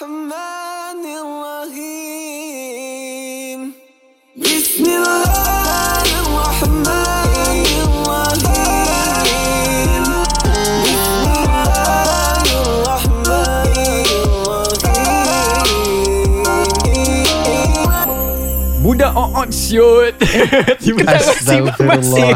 محمد 0.00 0.47
Budak 19.08 19.40
on 19.40 19.48
shoot. 19.48 20.12
Tiba 20.84 21.00
masih. 21.00 22.28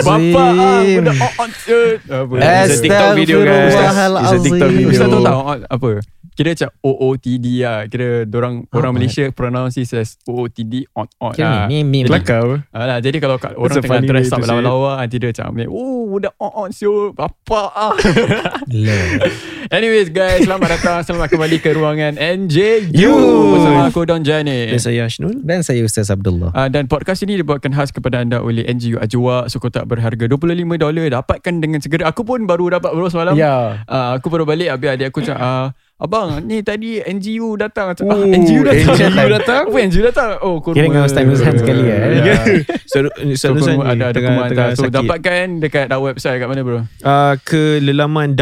Bapak 0.00 0.48
ah, 0.56 0.80
Budak 0.80 1.32
on 1.36 1.50
shoot. 1.60 2.00
Apa? 2.08 2.34
It's 2.40 2.80
a 2.80 2.82
TikTok 2.82 3.12
video 3.20 3.38
guys. 3.44 3.76
It's 3.76 4.32
a 4.32 4.38
TikTok 4.40 4.70
video. 4.72 4.88
Ustaz 4.96 5.08
tahu 5.12 5.20
tak 5.20 5.68
apa? 5.68 5.90
Kira 6.36 6.52
macam 6.52 6.70
OOTD 6.84 7.46
lah. 7.64 7.88
Kira 7.88 8.28
orang 8.28 8.68
orang 8.68 8.92
Malaysia 8.92 9.24
pronounce 9.32 9.80
it 9.80 9.88
as 9.96 10.20
OOTD 10.28 10.84
on 10.92 11.08
on 11.16 11.32
Kira 11.32 11.64
lah. 11.64 11.66
ni 11.72 11.80
meme. 11.80 12.12
Kelakar 12.12 12.68
Alah, 12.76 13.00
jadi 13.00 13.16
kalau 13.24 13.40
kat, 13.40 13.56
orang 13.56 13.80
tengah 13.80 14.04
dress 14.04 14.28
up 14.28 14.44
to 14.44 14.44
say 14.44 14.52
lawa-lawa 14.52 15.00
Nanti 15.00 15.16
dia 15.16 15.32
macam 15.32 15.56
Oh 15.72 16.12
budak 16.12 16.36
on 16.36 16.52
on 16.52 16.70
shoot. 16.76 17.16
Bapak 17.16 17.72
ah. 17.72 17.96
Anyways 19.76 20.12
guys 20.12 20.44
Selamat 20.44 20.76
datang. 20.76 21.00
Selamat 21.08 21.32
kembali 21.32 21.56
ke 21.56 21.72
ruangan 21.72 22.20
NJU. 22.20 23.16
Bersama 23.56 23.88
aku 23.88 24.04
Don 24.04 24.20
Jani. 24.20 24.76
Dan 24.76 24.80
saya 24.84 25.08
Ashnul 25.08 25.40
Dan 25.40 25.64
saya 25.64 25.80
Ustaz 25.88 26.05
Abdullah. 26.08 26.50
Uh, 26.50 26.66
dan 26.66 26.86
podcast 26.86 27.22
ini 27.22 27.36
dibuatkan 27.36 27.70
khas 27.70 27.88
kepada 27.88 28.20
anda 28.20 28.38
oleh 28.38 28.62
NGU 28.64 28.96
Ajwa 28.96 29.46
sekotak 29.46 29.84
berharga 29.84 30.26
$25 30.26 30.76
dapatkan 31.10 31.54
dengan 31.56 31.78
segera 31.78 32.06
aku 32.06 32.22
pun 32.22 32.44
baru 32.44 32.72
dapat 32.72 32.90
baru 32.90 33.06
semalam 33.06 33.34
Ya 33.34 33.82
uh, 33.82 34.14
aku 34.14 34.28
baru 34.28 34.42
balik 34.42 34.70
habis 34.70 34.88
adik 34.90 35.10
aku 35.10 35.20
cakap 35.20 35.38
uh, 35.38 35.66
abang 35.96 36.44
ni 36.44 36.60
tadi 36.60 37.00
NGU 37.00 37.56
datang 37.56 37.92
Cakap, 37.92 38.12
Oh, 38.12 38.20
ah, 38.20 38.28
NGU 38.28 38.60
datang 38.62 38.96
NGU 39.00 39.32
datang? 39.40 39.62
apa 39.64 39.78
NGU 39.80 40.02
datang 40.04 40.28
oh 40.40 40.60
kurma 40.60 40.76
Kira 40.76 40.86
dengan 40.86 41.02
Ustaz 41.04 41.24
Nuzhan 41.24 41.56
sekali, 41.56 41.82
eh? 41.88 42.20
ya. 42.20 42.36
So, 42.84 43.08
So, 43.32 43.56
kurma 43.56 43.96
ada 43.96 44.12
ada 44.12 44.18
kurma 44.20 44.42
hantar. 44.44 44.76
So 44.76 44.86
dapatkan 44.86 45.58
dekat 45.58 45.88
our 45.88 46.12
website 46.12 46.36
kat 46.36 46.46
mana 46.46 46.60
bro? 46.60 46.84
uh, 47.00 47.34
ke 47.40 47.80
lelaman 47.80 48.36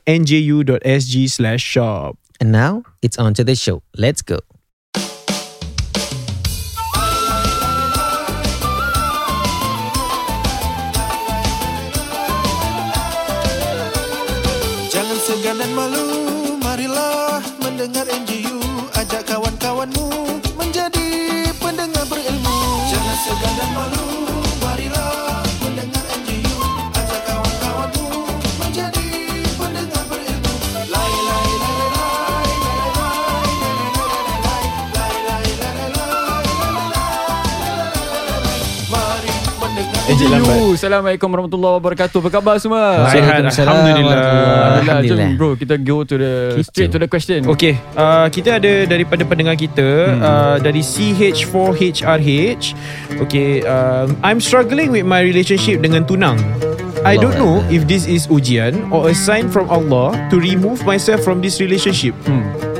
www.nju.sg 0.00 1.14
slash 1.28 1.60
shop. 1.60 2.16
And 2.36 2.52
now, 2.52 2.84
it's 3.00 3.16
on 3.16 3.32
to 3.36 3.44
the 3.44 3.56
show. 3.56 3.80
Let's 3.92 4.20
go. 4.20 4.40
Mendengar 17.76 18.08
NGU 18.08 18.56
Ajak 18.96 19.28
kawan-kawanmu 19.28 20.25
Encik 40.16 40.32
lambat. 40.32 40.80
Assalamualaikum 40.80 41.28
warahmatullahi 41.28 41.76
wabarakatuh 41.76 42.24
Apa 42.24 42.30
khabar 42.40 42.56
semua? 42.56 43.04
Sihat, 43.12 43.36
Waalaikumsalam 43.36 43.68
Alhamdulillah. 43.68 44.16
Alhamdulillah. 44.16 44.72
Jom 44.72 44.80
Alhamdulillah. 44.80 45.28
bro 45.36 45.50
kita 45.60 45.74
go 45.76 45.96
to 46.08 46.14
the 46.16 46.32
Kita. 46.56 46.72
straight 46.72 46.88
to 46.88 46.96
the 46.96 47.04
question. 47.04 47.44
Okay, 47.44 47.76
uh, 48.00 48.24
kita 48.32 48.56
ada 48.56 48.88
daripada 48.88 49.28
pendengar 49.28 49.60
kita 49.60 49.84
hmm. 49.84 50.24
uh, 50.24 50.56
dari 50.64 50.80
CH4HRH. 50.80 52.64
Okay, 53.28 53.60
um, 53.68 54.16
I'm 54.24 54.40
struggling 54.40 54.88
with 54.88 55.04
my 55.04 55.20
relationship 55.20 55.84
dengan 55.84 56.08
tunang. 56.08 56.40
I 57.04 57.20
don't 57.20 57.36
know 57.36 57.60
if 57.68 57.84
this 57.84 58.08
is 58.08 58.24
ujian 58.32 58.88
or 58.88 59.12
a 59.12 59.14
sign 59.14 59.52
from 59.52 59.68
Allah 59.68 60.16
to 60.32 60.40
remove 60.40 60.80
myself 60.88 61.20
from 61.28 61.44
this 61.44 61.60
relationship. 61.60 62.16
Hmm. 62.24 62.75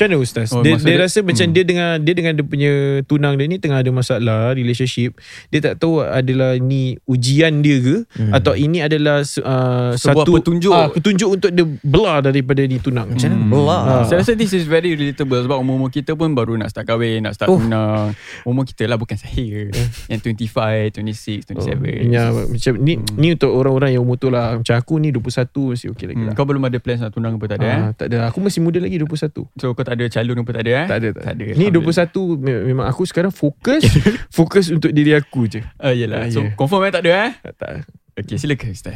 Macam 0.00 0.08
mana 0.08 0.24
Ustaz? 0.24 0.48
Oh, 0.48 0.64
dia, 0.64 0.74
dia 0.74 0.96
dia- 0.96 0.96
rasa 0.98 1.20
macam 1.20 1.44
hmm. 1.44 1.52
dia 1.52 1.62
dengan 1.62 1.88
dia 2.00 2.14
dengan 2.16 2.32
dia 2.32 2.40
punya 2.42 2.72
tunang 3.04 3.36
dia 3.36 3.44
ni 3.44 3.60
tengah 3.60 3.78
ada 3.78 3.92
masalah 3.92 4.56
relationship. 4.56 5.20
Dia 5.48 5.60
tak 5.62 5.76
tahu 5.76 6.00
adalah 6.00 6.56
ni 6.56 6.96
ujian 7.04 7.60
dia 7.60 7.76
ke 7.76 7.96
hmm. 8.08 8.32
atau 8.32 8.56
ini 8.56 8.80
adalah 8.80 9.20
uh, 9.20 9.92
Sebuah 9.92 10.24
satu 10.24 10.30
petunjuk. 10.34 10.72
ah, 10.72 10.88
petunjuk 10.88 11.28
untuk 11.30 11.52
dia 11.52 11.68
belah 11.84 12.24
daripada 12.24 12.64
ni 12.64 12.80
tunang. 12.80 13.12
Macam 13.12 13.28
mana? 13.28 13.44
Belah. 13.44 13.82
Ah. 13.82 14.02
Saya 14.02 14.24
rasa 14.24 14.32
this 14.32 14.50
is 14.50 14.64
very 14.64 14.96
relatable 14.96 15.36
sebab 15.38 15.60
umur-umur 15.60 15.92
kita 15.92 16.16
pun 16.16 16.32
baru 16.32 16.56
nak 16.56 16.72
start 16.72 16.88
kahwin, 16.88 17.20
nak 17.20 17.36
start 17.36 17.52
Oh. 17.52 17.60
tunang. 17.60 18.16
Umur 18.42 18.64
kita 18.64 18.88
lah 18.88 18.96
bukan 18.96 19.20
saya. 19.20 19.68
yang 20.10 20.16
25, 20.16 20.96
26, 20.96 21.44
27. 21.46 21.60
Oh, 21.60 21.68
ya, 22.08 22.24
macam 22.48 22.72
ni 22.78 22.96
Hmm. 22.96 23.16
ni 23.16 23.28
untuk 23.34 23.52
orang-orang 23.52 23.92
yang 23.92 24.02
umur 24.02 24.16
tu 24.16 24.32
lah. 24.32 24.56
Macam 24.56 24.74
aku 24.74 24.96
ni 24.96 25.12
21 25.12 25.44
masih 25.68 25.92
okey 25.92 26.06
lagi 26.06 26.16
Hmm, 26.16 26.26
lah. 26.26 26.34
kau 26.34 26.42
belum 26.42 26.64
ada 26.64 26.78
plans 26.78 27.00
nak 27.00 27.12
tunang 27.12 27.36
apa 27.36 27.44
tak 27.46 27.58
ada 27.58 27.66
eh? 27.66 27.76
Ah, 27.76 27.90
tak 27.92 28.06
ada. 28.08 28.18
Aku 28.26 28.40
masih 28.40 28.60
muda 28.60 28.78
lagi 28.78 28.96
21. 28.96 29.44
So 29.58 29.72
kau 29.72 29.82
tak 29.82 29.89
ada 29.90 30.04
calon 30.06 30.38
apa 30.38 30.50
tak 30.52 30.62
ada 30.62 30.72
eh? 30.72 30.86
Tak 30.86 30.98
ada, 30.98 31.08
tak, 31.10 31.22
Tak 31.22 31.32
ada. 31.34 31.44
Ni 31.54 31.66
21 31.68 32.36
me- 32.36 32.64
memang 32.66 32.86
aku 32.86 33.02
sekarang 33.04 33.30
fokus 33.30 33.82
fokus 34.36 34.68
untuk 34.68 34.90
diri 34.90 35.12
aku 35.12 35.46
je. 35.46 35.60
Ah, 35.76 35.90
yelah. 35.90 36.24
Ah, 36.24 36.28
So 36.28 36.42
yeah. 36.42 36.54
confirm 36.54 36.84
eh 36.84 36.92
tak 36.92 37.02
ada 37.02 37.12
eh? 37.26 37.30
Tak. 37.42 37.54
tak. 37.56 37.72
Okay 38.12 38.36
silakan 38.36 38.70
Ustaz. 38.70 38.92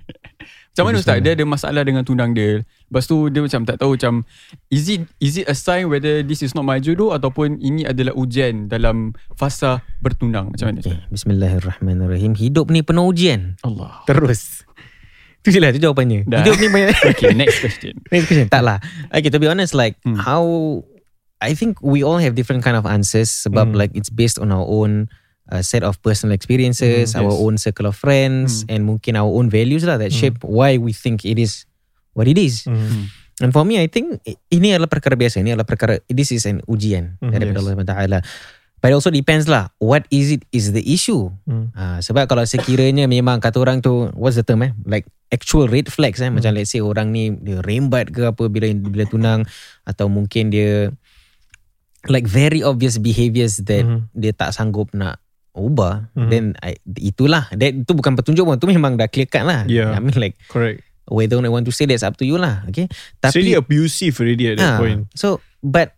macam 0.72 0.84
mana 0.86 0.96
Ustaz? 0.96 1.20
Dia 1.20 1.32
ada 1.32 1.44
masalah 1.44 1.82
dengan 1.82 2.02
tunang 2.02 2.32
dia. 2.32 2.60
Lepas 2.62 3.04
tu 3.04 3.28
dia 3.28 3.40
macam 3.40 3.60
tak 3.62 3.76
tahu 3.76 3.96
macam 3.96 4.24
is 4.68 4.88
it 4.88 5.04
is 5.18 5.36
it 5.36 5.44
a 5.44 5.52
sign 5.52 5.86
whether 5.86 6.20
this 6.20 6.40
is 6.40 6.52
not 6.52 6.62
my 6.62 6.76
jodoh 6.76 7.12
ataupun 7.12 7.58
ini 7.58 7.84
adalah 7.84 8.12
ujian 8.12 8.66
dalam 8.66 9.12
fasa 9.32 9.84
bertunang. 10.00 10.50
Macam 10.50 10.68
mana 10.68 10.80
Okay, 10.80 10.94
Ustaz? 10.94 11.04
Bismillahirrahmanirrahim. 11.10 12.32
Hidup 12.32 12.68
ni 12.68 12.80
penuh 12.80 13.06
ujian. 13.06 13.60
Allah. 13.60 14.04
Terus. 14.04 14.65
Tu 15.46 15.54
je 15.54 15.62
lah, 15.62 15.70
tu 15.70 15.78
jawapannya. 15.78 16.26
Dah. 16.26 16.42
Hidup 16.42 16.58
ni 16.58 16.66
banyak. 16.66 16.98
Okay, 17.14 17.30
next 17.30 17.62
question. 17.62 17.94
Next 18.10 18.26
question. 18.26 18.50
Tak 18.50 18.66
lah. 18.66 18.82
Okay, 19.14 19.30
to 19.30 19.38
be 19.38 19.46
honest, 19.46 19.78
like 19.78 19.94
Hmm. 20.02 20.18
how 20.18 20.42
I 21.38 21.54
think 21.54 21.78
we 21.78 22.02
all 22.02 22.18
have 22.18 22.34
different 22.34 22.66
kind 22.66 22.74
of 22.74 22.82
answers 22.82 23.30
sebab 23.30 23.70
Hmm. 23.70 23.78
like 23.78 23.94
it's 23.94 24.10
based 24.10 24.42
on 24.42 24.50
our 24.50 24.66
own 24.66 25.06
uh, 25.46 25.62
set 25.62 25.86
of 25.86 25.94
personal 26.02 26.34
experiences, 26.34 27.14
Hmm, 27.14 27.22
our 27.22 27.30
yes. 27.30 27.38
own 27.38 27.54
circle 27.54 27.86
of 27.86 27.94
friends, 27.94 28.66
Hmm. 28.66 28.70
and 28.74 28.80
mungkin 28.82 29.14
our 29.14 29.30
own 29.30 29.46
values 29.46 29.86
lah 29.86 29.94
that 29.94 30.10
Hmm. 30.10 30.18
shape 30.18 30.42
why 30.42 30.74
we 30.74 30.90
think 30.90 31.22
it 31.22 31.38
is 31.38 31.62
what 32.18 32.26
it 32.26 32.34
is. 32.34 32.66
Hmm. 32.66 33.06
And 33.38 33.54
for 33.54 33.62
me, 33.62 33.78
I 33.78 33.86
think 33.86 34.18
ini 34.50 34.74
adalah 34.74 34.90
perkara 34.90 35.14
biasa. 35.14 35.38
Ini 35.38 35.54
adalah 35.54 35.68
perkara. 35.68 36.02
This 36.10 36.34
is 36.34 36.50
an 36.50 36.66
ujian 36.66 37.20
Mhm, 37.22 37.30
daripada 37.30 37.60
yes. 37.60 37.62
Allah 37.62 37.86
Taala. 37.86 38.18
But 38.82 38.90
it 38.90 38.96
also 38.96 39.12
depends 39.12 39.46
lah. 39.46 39.70
What 39.78 40.04
is 40.10 40.34
it 40.34 40.42
is 40.50 40.74
the 40.74 40.82
issue? 40.82 41.30
Hmm. 41.46 41.70
Ha, 41.72 42.02
sebab 42.02 42.26
kalau 42.26 42.42
sekiranya 42.42 43.06
memang 43.06 43.38
kata 43.38 43.60
orang 43.60 43.78
tu 43.78 44.08
what's 44.16 44.34
the 44.34 44.42
term 44.42 44.64
eh? 44.64 44.72
Like 44.82 45.06
actual 45.28 45.66
red 45.66 45.88
flags 45.88 46.18
eh. 46.18 46.30
Macam 46.30 46.54
let's 46.54 46.70
say 46.70 46.78
orang 46.78 47.10
ni 47.10 47.34
dia 47.34 47.58
rembat 47.60 48.10
ke 48.10 48.22
apa 48.24 48.46
bila 48.46 48.70
bila 48.72 49.04
tunang 49.04 49.42
atau 49.82 50.06
mungkin 50.06 50.48
dia 50.48 50.94
like 52.06 52.24
very 52.24 52.62
obvious 52.62 52.96
behaviours 52.96 53.58
that 53.66 53.82
Mhm. 53.82 54.06
dia 54.14 54.30
tak 54.30 54.54
sanggup 54.54 54.94
nak 54.94 55.18
ubah 55.56 56.12
Mhm. 56.14 56.28
then 56.30 56.44
I, 56.62 56.78
itulah 57.00 57.50
that 57.50 57.72
itu 57.74 57.90
bukan 57.90 58.14
petunjuk 58.14 58.46
pun 58.46 58.60
tu 58.60 58.68
memang 58.68 58.94
dah 58.94 59.10
clear 59.10 59.26
cut 59.26 59.42
lah 59.42 59.66
Yeah. 59.66 59.90
I 59.90 59.98
mean 59.98 60.14
like 60.14 60.38
Correct. 60.46 60.84
whether 61.08 61.40
I 61.40 61.50
want 61.50 61.66
to 61.66 61.74
say 61.74 61.88
that's 61.88 62.06
up 62.06 62.14
to 62.20 62.24
you 62.28 62.38
lah 62.38 62.62
okay 62.68 62.86
tapi 63.18 63.42
really 63.42 63.58
abusive 63.58 64.14
already 64.20 64.54
at 64.54 64.60
that 64.60 64.76
Ah, 64.76 64.78
point. 64.78 65.10
So 65.18 65.42
but 65.64 65.95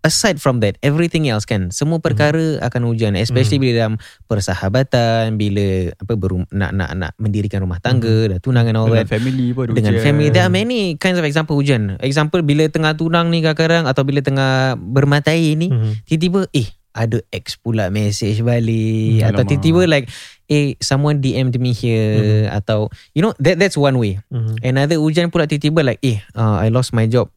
aside 0.00 0.36
from 0.36 0.58
that 0.58 0.76
everything 0.80 1.26
else 1.26 1.42
kan 1.42 1.68
semua 1.70 1.98
perkara 1.98 2.60
akan 2.60 2.82
ujian 2.86 3.14
especially 3.14 3.56
bila 3.58 3.72
dalam 3.80 3.94
persahabatan 4.26 5.34
bila 5.34 5.66
apa 5.92 6.12
berum, 6.12 6.46
nak 6.48 6.70
nak 6.70 6.90
nak 6.92 7.10
mendirikan 7.16 7.58
rumah 7.58 7.78
tangga 7.78 8.28
dah 8.28 8.38
tunang 8.38 8.64
and 8.64 8.76
all 8.76 8.86
Dengan 8.86 9.02
that 9.02 9.10
family 9.10 9.50
pun 9.50 9.64
ada 9.64 9.74
dengan 9.74 9.92
ujian. 9.92 10.04
family 10.04 10.28
there 10.28 10.42
are 10.42 10.52
many 10.52 10.80
kinds 10.96 11.16
of 11.16 11.24
example 11.24 11.54
ujian 11.54 11.98
example 12.00 12.40
bila 12.40 12.66
tengah 12.66 12.92
tunang 12.92 13.28
ni 13.28 13.40
kadang-kadang 13.40 13.84
atau 13.84 14.02
bila 14.02 14.20
tengah 14.20 14.50
bermatai 14.76 15.54
ni 15.54 15.68
Mhm. 15.68 16.04
tiba-tiba 16.04 16.40
eh 16.52 16.68
ada 16.92 17.20
ex 17.28 17.56
pula 17.56 17.90
message 17.90 18.40
balik 18.40 19.20
Hmm, 19.20 19.28
atau 19.28 19.42
alamak. 19.42 19.50
tiba-tiba 19.52 19.82
like 19.84 20.06
eh 20.46 20.78
someone 20.78 21.18
DM'd 21.18 21.58
me 21.58 21.70
here 21.70 22.48
atau 22.48 22.86
you 23.12 23.20
know 23.20 23.36
that 23.36 23.56
that's 23.56 23.76
one 23.76 23.96
way 23.96 24.16
Mhm. 24.28 24.62
Another 24.62 24.96
ujian 24.98 25.28
pula 25.28 25.44
tiba-tiba 25.44 25.84
like 25.84 26.00
eh 26.00 26.24
uh, 26.32 26.56
I 26.56 26.70
lost 26.70 26.90
my 26.90 27.04
job 27.04 27.28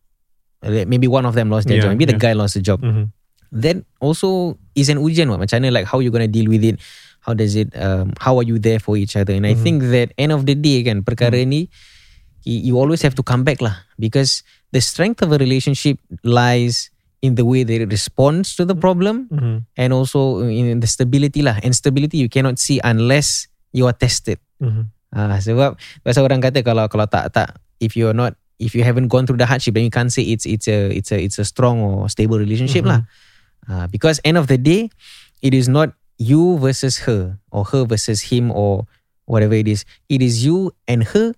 maybe 0.64 1.08
one 1.08 1.26
of 1.26 1.36
them 1.36 1.50
lost 1.50 1.68
their 1.68 1.78
Yeah, 1.80 1.84
job. 1.88 1.96
Maybe 1.96 2.06
the 2.10 2.20
guy 2.20 2.34
lost 2.34 2.56
the 2.56 2.64
job. 2.64 2.82
Mhm. 2.84 3.12
that 3.50 3.82
also 3.98 4.62
is 4.78 4.94
an 4.94 5.02
ujian 5.02 5.26
what 5.26 5.42
macam 5.42 5.58
mana 5.66 5.74
like 5.82 5.88
how 5.90 5.98
you 5.98 6.14
gonna 6.14 6.30
deal 6.30 6.46
with 6.46 6.62
it? 6.62 6.78
How 7.26 7.34
does 7.34 7.58
it 7.58 7.74
um, 7.74 8.14
how 8.22 8.38
are 8.38 8.46
you 8.46 8.62
there 8.62 8.78
for 8.78 8.94
each 8.94 9.18
other? 9.18 9.34
And 9.34 9.42
I 9.42 9.58
Mhm. 9.58 9.64
think 9.66 9.78
that 9.90 10.14
end 10.22 10.30
of 10.30 10.46
the 10.46 10.54
day 10.54 10.86
kan 10.86 11.02
perkara 11.02 11.42
ni 11.50 11.66
you 12.46 12.78
always 12.78 13.02
have 13.02 13.18
to 13.18 13.26
come 13.26 13.42
back 13.42 13.58
lah. 13.58 13.74
Because 13.98 14.46
the 14.70 14.78
strength 14.86 15.26
of 15.26 15.34
a 15.34 15.42
relationship 15.42 15.98
lies 16.22 16.94
in 17.26 17.34
the 17.36 17.44
way 17.44 17.66
they 17.66 17.82
it 17.82 17.90
responds 17.90 18.54
to 18.54 18.70
the 18.70 18.78
problem 18.78 19.26
Mhm. 19.34 19.66
and 19.82 19.90
also 19.98 20.46
in 20.46 20.78
the 20.78 20.88
stability 20.88 21.42
lah. 21.42 21.58
And 21.66 21.74
stability 21.74 22.22
you 22.22 22.30
cannot 22.30 22.62
see 22.62 22.78
unless 22.86 23.50
you 23.74 23.90
are 23.90 23.98
tested. 23.98 24.38
Mhm. 24.62 24.94
Ah 25.10 25.42
sebab 25.42 25.74
pasal 26.06 26.22
orang 26.22 26.38
kata 26.38 26.62
kalau 26.62 26.86
kalau 26.86 27.10
tak 27.10 27.34
tak 27.34 27.58
if 27.82 27.98
you're 27.98 28.14
not 28.14 28.38
if 28.60 28.76
you 28.76 28.84
haven't 28.84 29.08
gone 29.08 29.26
through 29.26 29.40
the 29.40 29.48
hardship, 29.48 29.74
then 29.74 29.84
you 29.84 29.90
can't 29.92 30.12
say 30.12 30.22
it's 30.24 30.46
it's 30.46 30.68
a 30.68 30.92
it's 30.92 31.12
a 31.12 31.18
it's 31.18 31.40
a 31.40 31.46
strong 31.48 31.80
or 31.80 32.08
stable 32.12 32.38
relationship 32.38 32.84
lah. 32.86 33.08
Uh, 33.66 33.88
because 33.88 34.20
end 34.24 34.38
of 34.38 34.48
the 34.48 34.60
day, 34.60 34.92
it 35.42 35.56
is 35.56 35.72
not 35.72 35.96
you 36.20 36.60
versus 36.60 37.08
her 37.08 37.40
or 37.50 37.64
her 37.72 37.88
versus 37.88 38.28
him 38.30 38.52
or 38.52 38.84
whatever 39.26 39.56
it 39.56 39.68
is. 39.68 39.88
It 40.12 40.20
is 40.22 40.44
you 40.44 40.76
and 40.88 41.08
her. 41.16 41.32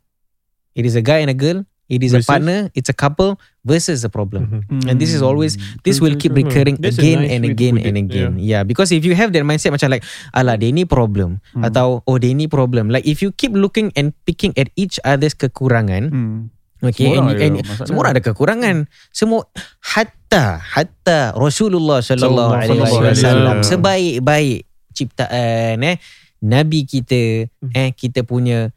It 0.73 0.87
is 0.89 0.95
a 0.97 1.03
guy 1.05 1.21
and 1.21 1.29
a 1.29 1.37
girl. 1.37 1.63
It 1.91 2.07
is 2.07 2.15
Versus? 2.15 2.23
a 2.23 2.31
partner. 2.31 2.59
It's 2.71 2.87
a 2.87 2.95
couple 2.95 3.35
versus 3.67 3.99
a 4.07 4.07
problem. 4.07 4.63
Mhm. 4.71 4.87
And 4.87 4.95
this 4.95 5.11
is 5.11 5.19
always 5.19 5.59
this 5.83 5.99
will 5.99 6.15
keep 6.15 6.31
recurring 6.31 6.79
That's 6.79 6.95
again 6.95 7.27
nice 7.27 7.35
and 7.35 7.43
again 7.43 7.75
and 7.83 7.99
again. 7.99 8.39
Yeah. 8.39 8.63
because 8.63 8.95
if 8.95 9.03
you 9.03 9.11
have 9.11 9.35
that 9.35 9.43
mindset 9.43 9.75
macam 9.75 9.91
like 9.91 10.07
alah 10.31 10.55
dia 10.55 10.71
ni 10.71 10.87
problem 10.87 11.43
Hmm. 11.51 11.67
atau 11.67 11.99
oh 12.07 12.15
dia 12.15 12.31
ni 12.31 12.47
problem. 12.47 12.87
Like 12.87 13.03
if 13.03 13.19
you 13.19 13.35
keep 13.35 13.51
looking 13.51 13.91
and 13.99 14.15
picking 14.23 14.55
at 14.55 14.71
each 14.79 15.03
other's 15.03 15.35
kekurangan, 15.35 16.15
Hmm. 16.15 16.39
Okay, 16.81 17.07
Semua 17.07 17.17
and, 17.17 17.29
ada 17.31 17.41
and 17.41 17.55
masalah. 17.61 17.87
semua 17.87 18.03
ada 18.09 18.19
kekurangan. 18.19 18.75
Semua 19.09 19.41
hatta 19.79 20.45
hatta 20.59 21.19
Rasulullah 21.33 22.01
sallallahu 22.01 22.51
alaihi 22.51 22.81
wasallam 22.81 23.61
sebaik-baik 23.61 24.65
ciptaan 24.91 25.79
eh 25.81 25.97
nabi 26.41 26.83
kita 26.83 27.47
Hmm. 27.61 27.71
eh 27.71 27.89
kita 27.93 28.25
punya 28.25 28.73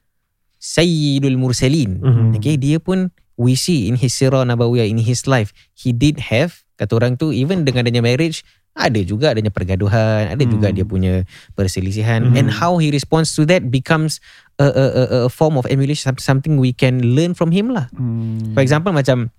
sayyidul 0.56 1.36
mursalin. 1.36 2.00
Mhm. 2.00 2.26
Okay, 2.38 2.56
dia 2.56 2.80
pun 2.80 3.08
we 3.34 3.52
see 3.52 3.90
in 3.90 3.98
his 3.98 4.14
sirah 4.14 4.46
nabawiyah 4.46 4.86
in 4.86 4.96
his 4.96 5.26
life 5.26 5.50
he 5.74 5.90
did 5.90 6.30
have 6.30 6.62
kata 6.74 6.94
orang 6.94 7.14
tu 7.14 7.34
even 7.34 7.66
dengan 7.66 7.82
adanya 7.84 7.98
marriage 8.00 8.46
ada 8.74 9.00
juga 9.06 9.30
adanya 9.30 9.54
pergaduhan, 9.54 10.34
ada 10.34 10.42
juga 10.42 10.68
Hmm. 10.70 10.76
dia 10.76 10.84
punya 10.84 11.14
perselisihan 11.54 12.26
Hmm. 12.26 12.36
and 12.36 12.46
how 12.50 12.76
he 12.76 12.90
responds 12.90 13.30
to 13.32 13.46
that 13.46 13.70
becomes 13.70 14.18
a, 14.58 14.66
a, 14.66 14.84
a, 14.90 15.02
a 15.26 15.30
form 15.30 15.54
of 15.54 15.66
emulation 15.70 16.10
something 16.18 16.58
we 16.58 16.74
can 16.74 17.14
learn 17.14 17.38
from 17.38 17.54
him 17.54 17.70
lah. 17.70 17.86
Hmm. 17.94 18.50
For 18.52 18.66
example 18.66 18.90
macam 18.90 19.30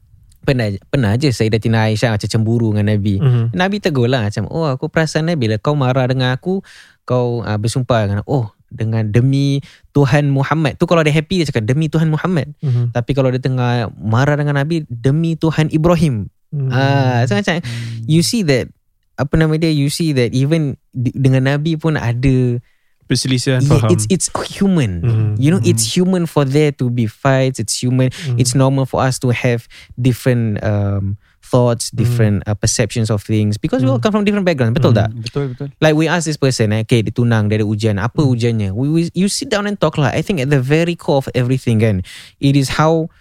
pernah 0.46 0.70
pernah 0.88 1.18
je 1.18 1.34
Sayyidatina 1.34 1.90
Aisyah 1.92 2.16
macam 2.16 2.30
cemburu 2.30 2.72
dengan 2.72 2.96
Nabi. 2.96 3.18
Mhm. 3.18 3.46
Nabi 3.58 3.82
tegur 3.82 4.08
lah 4.08 4.30
macam 4.30 4.46
oh 4.48 4.70
aku 4.70 4.88
perasan 4.88 5.28
eh 5.28 5.36
bila 5.36 5.58
kau 5.58 5.74
marah 5.74 6.06
dengan 6.06 6.32
aku 6.32 6.62
kau 7.04 7.42
uh, 7.42 7.58
bersumpah 7.58 8.06
dengan 8.08 8.22
oh 8.30 8.54
dengan 8.70 9.10
demi 9.10 9.60
Tuhan 9.92 10.30
Muhammad. 10.30 10.78
Tu 10.78 10.86
kalau 10.86 11.02
dia 11.02 11.12
happy 11.12 11.42
dia 11.42 11.48
cakap 11.50 11.66
demi 11.66 11.90
Tuhan 11.90 12.08
Muhammad. 12.14 12.54
Mhm. 12.62 12.94
Tapi 12.94 13.12
kalau 13.18 13.34
dia 13.34 13.42
tengah 13.42 13.90
marah 13.98 14.38
dengan 14.38 14.62
Nabi 14.62 14.86
demi 14.86 15.34
Tuhan 15.34 15.74
Ibrahim. 15.74 16.30
Mhm. 16.54 16.70
Ah, 16.72 17.26
so 17.26 17.34
macam 17.34 17.60
you 18.06 18.22
see 18.22 18.46
that 18.46 18.70
apa 19.16 19.34
nama 19.40 19.56
dia 19.56 19.72
you 19.72 19.88
see 19.88 20.12
that 20.12 20.36
even 20.36 20.76
dengan 20.94 21.48
Nabi 21.48 21.80
pun 21.80 21.96
ada 21.96 22.60
Perselisihan 23.06 23.62
yeah, 23.62 23.70
faham. 23.70 23.94
it's 23.94 24.10
it's 24.10 24.28
human. 24.50 25.06
Mhm. 25.06 25.30
You 25.38 25.54
know 25.54 25.62
it's 25.62 25.86
human 25.86 26.26
for 26.26 26.42
there 26.42 26.74
to 26.82 26.90
be 26.90 27.06
fights. 27.06 27.62
It's 27.62 27.78
human. 27.78 28.10
Mhm. 28.10 28.42
It's 28.42 28.58
normal 28.58 28.90
for 28.90 28.98
us 29.06 29.22
to 29.22 29.30
have 29.30 29.70
different 29.94 30.58
um, 30.66 31.14
thoughts, 31.46 31.94
different 31.94 32.42
uh, 32.50 32.58
perceptions 32.58 33.14
of 33.14 33.22
things 33.22 33.62
because 33.62 33.86
we 33.86 33.94
all 33.94 34.02
come 34.02 34.10
from 34.10 34.26
different 34.26 34.50
backgrounds. 34.50 34.74
Betul 34.74 34.98
tak? 34.98 35.14
Hmm, 35.14 35.22
Betul 35.22 35.54
betul. 35.54 35.70
Like 35.78 35.94
we 35.94 36.10
ask 36.10 36.26
this 36.26 36.42
person, 36.42 36.74
eh, 36.74 36.82
okay, 36.82 37.06
dia 37.06 37.14
tunang, 37.14 37.46
dia 37.46 37.62
ada 37.62 37.70
ujian. 37.70 38.02
Apa 38.02 38.26
ujiannya? 38.26 38.74
We, 38.74 38.90
we 38.90 39.02
you 39.14 39.30
sit 39.30 39.54
down 39.54 39.70
and 39.70 39.78
talk 39.78 40.02
lah. 40.02 40.10
I 40.10 40.26
think 40.26 40.42
at 40.42 40.50
the 40.50 40.58
very 40.58 40.98
core 40.98 41.22
of 41.22 41.30
everything 41.38 41.86
kan, 41.86 42.02
it 42.42 42.58
is 42.58 42.74
how 42.82 43.14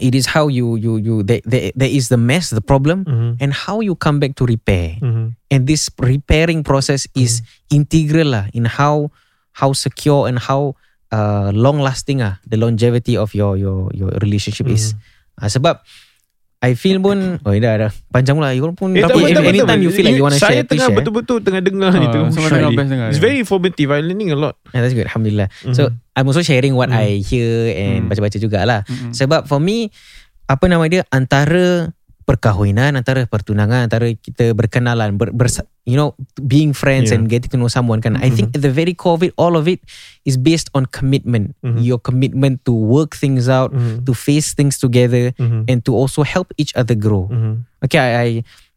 it 0.00 0.16
is 0.16 0.32
how 0.32 0.48
you 0.48 0.76
you 0.80 0.96
you 0.96 1.20
there, 1.20 1.44
there, 1.44 1.68
there 1.76 1.90
is 1.92 2.08
the 2.08 2.16
mess, 2.16 2.48
the 2.48 2.64
problem, 2.64 3.04
Mhm. 3.04 3.36
and 3.42 3.50
how 3.52 3.84
you 3.84 3.92
come 3.98 4.16
back 4.22 4.38
to 4.40 4.48
repair. 4.48 4.96
Mhm. 5.02 5.36
And 5.52 5.60
this 5.68 5.92
repairing 6.00 6.64
process 6.64 7.04
is 7.12 7.44
integral 7.68 8.32
lah 8.32 8.48
in 8.56 8.64
how 8.64 9.12
how 9.52 9.76
secure 9.76 10.24
and 10.24 10.40
how 10.40 10.72
uh, 11.12 11.52
long 11.52 11.76
lasting 11.76 12.24
ah 12.24 12.40
the 12.48 12.56
longevity 12.56 13.20
of 13.20 13.36
your 13.36 13.60
your 13.60 13.92
your 13.92 14.08
relationship 14.24 14.64
is. 14.64 14.96
Ah, 15.36 15.52
sebab 15.52 15.84
I 16.62 16.72
feel 16.72 16.96
pun 16.96 17.42
Oh 17.42 17.50
dah 17.52 17.74
dah 17.76 17.90
Panjang 18.08 18.38
pula 18.38 18.54
You 18.54 18.70
pun 18.70 18.94
Eh, 18.94 19.02
tak 19.02 19.10
Tapi 19.10 19.18
apa, 19.20 19.34
tak 19.34 19.44
anytime 19.44 19.66
tak 19.66 19.74
apa. 19.74 19.82
you 19.82 19.90
feel 19.90 20.06
like 20.06 20.14
you 20.14 20.22
want 20.22 20.30
to 20.30 20.38
Saya 20.38 20.48
share 20.48 20.62
Please 20.62 20.78
tengah 20.78 20.86
share 20.86 20.96
betul-betul 20.96 21.36
tengah 21.42 21.60
dengar 21.60 21.90
ni 21.92 22.06
Ah, 22.06 22.12
tu. 22.12 22.20
Syahid. 22.30 22.50
tengah 22.52 22.70
best 22.72 22.88
dengar. 22.88 23.06
It's 23.10 23.18
very 23.18 23.36
informative. 23.36 23.88
I'm 23.88 24.04
learning 24.04 24.30
a 24.30 24.38
lot. 24.38 24.54
Yeah, 24.70 24.80
that's 24.80 24.94
good. 24.94 25.04
Alhamdulillah. 25.04 25.48
Mhm. 25.60 25.74
So 25.74 25.82
I'm 26.12 26.24
also 26.24 26.40
sharing 26.40 26.72
what 26.72 26.86
Mhm. 26.86 26.96
I 26.96 27.06
hear 27.18 27.50
and 27.68 27.98
Mhm. 28.00 28.08
baca-baca 28.08 28.38
jugalah. 28.38 28.80
Mhm. 28.84 29.10
Sebab 29.10 29.44
for 29.44 29.58
me 29.58 29.90
apa 30.44 30.64
nama 30.66 30.86
dia 30.86 31.02
antara 31.08 31.90
perkahwinan, 32.22 32.94
antara 32.94 33.26
pertunangan, 33.26 33.86
antara 33.90 34.08
kita 34.14 34.54
berkenalan, 34.54 35.18
ber, 35.18 35.30
ber, 35.34 35.46
you 35.84 35.98
know, 35.98 36.14
being 36.40 36.70
friends 36.70 37.10
Yeah. 37.10 37.18
and 37.18 37.26
getting 37.26 37.50
to 37.50 37.58
know 37.58 37.66
someone 37.66 37.98
kan. 37.98 38.14
I 38.18 38.30
think 38.30 38.54
at 38.54 38.62
the 38.62 38.70
very 38.70 38.94
core 38.94 39.18
of 39.18 39.22
it, 39.22 39.34
all 39.36 39.58
of 39.58 39.66
it 39.66 39.82
is 40.22 40.38
based 40.38 40.70
on 40.72 40.86
commitment. 40.86 41.58
Mhm. 41.60 41.82
Your 41.82 41.98
commitment 41.98 42.62
to 42.64 42.72
work 42.72 43.14
things 43.14 43.50
out, 43.50 43.74
Mhm. 43.74 44.06
to 44.06 44.12
face 44.14 44.54
things 44.54 44.78
together, 44.78 45.34
Mhm. 45.36 45.66
and 45.66 45.82
to 45.82 45.92
also 45.92 46.22
help 46.22 46.54
each 46.56 46.70
other 46.78 46.94
grow. 46.94 47.26
Mhm. 47.28 47.66
Okay, 47.82 47.98
I, 47.98 48.10
I 48.14 48.28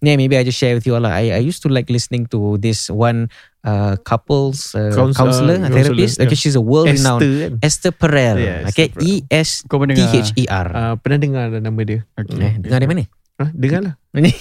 yeah, 0.01 0.17
maybe 0.17 0.33
I 0.33 0.41
just 0.41 0.57
share 0.57 0.73
with 0.73 0.85
you 0.85 0.97
all. 0.97 1.05
I, 1.05 1.29
I 1.33 1.41
used 1.41 1.61
to 1.61 1.69
like 1.69 1.89
listening 1.89 2.25
to 2.33 2.57
this 2.57 2.89
one 2.89 3.29
uh, 3.65 3.97
couples 4.05 4.77
uh, 4.77 4.93
Couns- 4.93 5.17
counselor, 5.17 5.57
uh, 5.57 5.65
a 5.65 5.73
therapist. 5.73 6.21
counselor, 6.21 6.25
Okay, 6.29 6.37
yeah. 6.37 6.41
she's 6.45 6.53
a 6.53 6.61
world-renowned 6.61 7.21
Esther 7.25 7.49
kan? 7.49 7.51
Esther 7.65 7.93
Perel. 7.97 8.37
Yeah, 8.37 8.69
okay. 8.69 8.93
E 9.01 9.25
S 9.25 9.65
T. 9.65 9.73
H 10.13 10.29
E 10.37 10.45
R. 10.45 10.67
Ah, 10.69 10.93
pernah 11.01 11.17
dengar 11.17 11.49
nama 11.49 11.81
dia. 11.81 12.05
Okay. 12.13 12.37
Eh, 12.37 12.53
dengar 12.61 12.77
dari 12.77 12.85
mana? 12.85 13.01
Ha, 13.35 13.51
dengar 13.51 13.83
lah. 13.83 13.93
Ni 14.15 14.31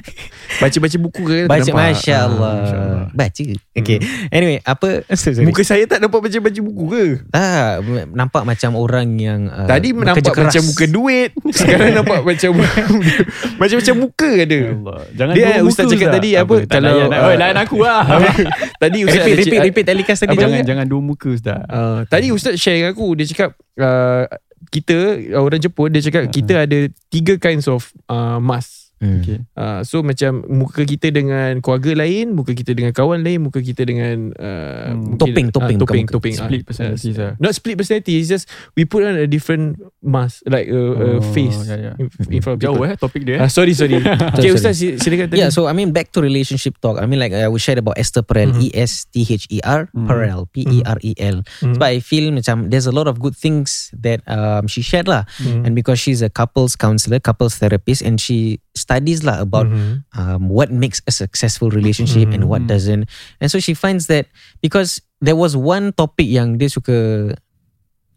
Baca-baca 0.62 0.96
buku 0.96 1.22
ke? 1.22 1.38
baca 1.44 1.60
nampak? 1.60 1.76
Masya 1.92 2.14
Ah, 2.14 2.24
Allah. 2.24 2.52
Masya 2.56 2.76
Allah. 2.78 3.04
Baca. 3.12 3.44
Okay. 3.76 3.98
Anyway, 4.30 4.58
apa 4.62 4.88
sorry, 5.10 5.34
sorry. 5.34 5.44
Muka 5.44 5.60
saya 5.60 5.84
tak 5.84 6.00
nampak 6.00 6.24
baca-baca 6.24 6.60
buku 6.62 6.84
ke? 6.88 7.04
tak 7.28 7.84
nampak 8.10 8.42
macam 8.42 8.70
orang 8.74 9.08
yang 9.18 9.40
uh, 9.46 9.68
Tadi 9.68 9.92
nampak 9.92 10.32
keras. 10.32 10.48
macam 10.48 10.62
muka 10.64 10.84
duit. 10.86 11.30
Sekarang 11.58 11.90
nampak 11.92 12.20
macam 12.24 12.50
macam-macam 13.54 13.94
muka 13.98 14.30
ada. 14.40 14.60
Allah. 14.64 14.98
Jangan 15.12 15.34
Dia, 15.34 15.44
buruk 15.50 15.68
Ustaz 15.68 15.84
muka, 15.84 15.92
cakap 15.92 16.08
tadi 16.10 16.30
apa, 16.32 16.54
Tak 16.56 16.68
kalau, 16.70 16.88
layan, 16.94 17.08
uh, 17.10 17.26
Oi, 17.26 17.34
layan 17.36 17.58
aku 17.60 17.76
lah. 17.78 18.02
Tadi 18.82 18.98
Ustaz 19.02 19.20
Repeat, 19.20 19.36
repeat, 19.36 19.44
cakap- 19.52 19.66
repeat 19.66 19.84
telecast 19.86 20.20
tadi. 20.22 20.32
jangan 20.32 20.48
jangan. 20.54 20.64
jangan 20.64 20.86
dua 20.88 21.00
muka 21.02 21.28
Ustaz. 21.28 21.60
Uh, 21.66 21.98
tadi 22.06 22.26
Ustaz 22.30 22.56
share 22.56 22.76
dengan 22.78 22.90
aku 22.90 23.06
Dia 23.14 23.26
cakap 23.26 23.50
uh, 23.76 24.24
Kita 24.68 25.18
Orang 25.40 25.60
Jepun 25.60 25.90
Dia 25.92 26.02
cakap 26.04 26.30
kita 26.30 26.68
ada 26.68 26.78
Tiga 27.10 27.34
kinds 27.40 27.66
of 27.66 27.90
uh, 28.08 28.38
mask 28.38 28.83
Hmm. 28.96 29.20
Okay. 29.20 29.38
uh, 29.52 29.82
So 29.82 30.00
macam 30.00 30.46
Muka 30.46 30.82
kita 30.82 31.10
dengan 31.10 31.58
Keluarga 31.58 31.92
lain 31.98 32.32
Muka 32.32 32.52
kita 32.52 32.72
dengan 32.72 32.90
kawan 32.90 33.20
lain 33.20 33.42
Muka 33.42 33.58
kita 33.58 33.82
dengan 33.82 34.30
uh, 34.32 34.94
Hmm. 34.94 35.16
mungkin- 35.16 35.18
Topeng, 35.18 35.48
topeng, 35.50 35.76
uh, 35.76 35.82
Topeng, 35.82 36.04
bukan 36.06 36.14
topeng 36.14 36.32
muka. 36.32 36.40
ah. 36.40 36.48
Split 36.48 36.62
personalities 36.64 37.16
lah. 37.16 37.32
Not 37.36 37.52
split 37.52 37.76
personality 37.76 38.12
It's 38.16 38.28
just 38.28 38.44
We 38.72 38.84
put 38.84 39.02
on 39.02 39.14
a 39.14 39.26
different 39.26 39.76
mask 40.00 40.42
Like 40.44 40.70
a, 40.70 40.78
a 40.78 41.06
Oh, 41.18 41.22
face 41.26 41.58
ya, 41.64 41.76
ya. 41.76 41.92
in, 41.96 42.06
in 42.28 42.40
front 42.40 42.56
of 42.56 42.62
Jauh 42.62 42.76
people 42.76 42.86
eh 42.86 42.96
topik 42.96 43.22
dia. 43.24 43.36
Ah, 43.38 43.48
sorry 43.48 43.74
sorry 43.74 43.98
Okay 44.36 44.50
sorry. 44.50 44.56
Ustaz 44.56 44.74
si- 44.74 44.96
silakan 44.96 45.26
tadi 45.28 45.40
Yeah, 45.40 45.50
so 45.50 45.66
I 45.66 45.74
mean 45.74 45.90
back 45.90 46.10
to 46.10 46.20
relationship 46.20 46.78
talk. 46.78 46.96
I 46.96 47.04
mean 47.04 47.18
like 47.18 47.32
I 47.32 47.46
was 47.46 47.60
shared 47.60 47.78
about 47.78 47.96
Esther 47.96 48.22
Perel, 48.22 48.54
Mhm. 48.54 48.62
E 48.62 48.68
S 48.72 49.04
T 49.06 49.22
H 49.22 49.46
E 49.48 49.58
R 49.60 49.90
Mhm. 49.90 50.06
Perel, 50.06 50.40
P 50.48 50.62
E 50.62 50.80
R 50.80 50.98
E 51.00 51.12
L. 51.18 51.42
Mhm. 51.60 51.76
But 51.76 51.90
I 51.90 51.98
feel 51.98 52.30
macam 52.30 52.68
there's 52.68 52.86
a 52.86 52.94
lot 52.94 53.04
of 53.04 53.18
good 53.18 53.34
things 53.34 53.90
that 53.92 54.22
um, 54.26 54.64
she 54.64 54.80
shared 54.80 55.04
lah. 55.04 55.26
Mhm. 55.38 55.64
And 55.64 55.72
because 55.72 55.98
she's 55.98 56.20
a 56.20 56.28
couples 56.28 56.74
counselor, 56.74 57.18
couples 57.18 57.58
therapist, 57.58 58.00
and 58.00 58.16
she 58.16 58.62
studies 58.84 59.24
lah 59.24 59.40
about 59.40 59.64
Mhm. 59.64 60.04
um, 60.12 60.52
what 60.52 60.68
makes 60.68 61.00
a 61.08 61.12
successful 61.12 61.72
relationship 61.72 62.28
and 62.30 62.44
what 62.44 62.68
Mhm. 62.68 62.70
doesn't. 62.70 63.02
And 63.40 63.48
so 63.48 63.56
she 63.56 63.72
finds 63.72 64.12
that 64.12 64.28
because 64.60 65.00
there 65.18 65.34
was 65.34 65.56
one 65.56 65.96
topic 65.96 66.28
yang 66.28 66.60
dia 66.60 66.68
suka 66.68 67.32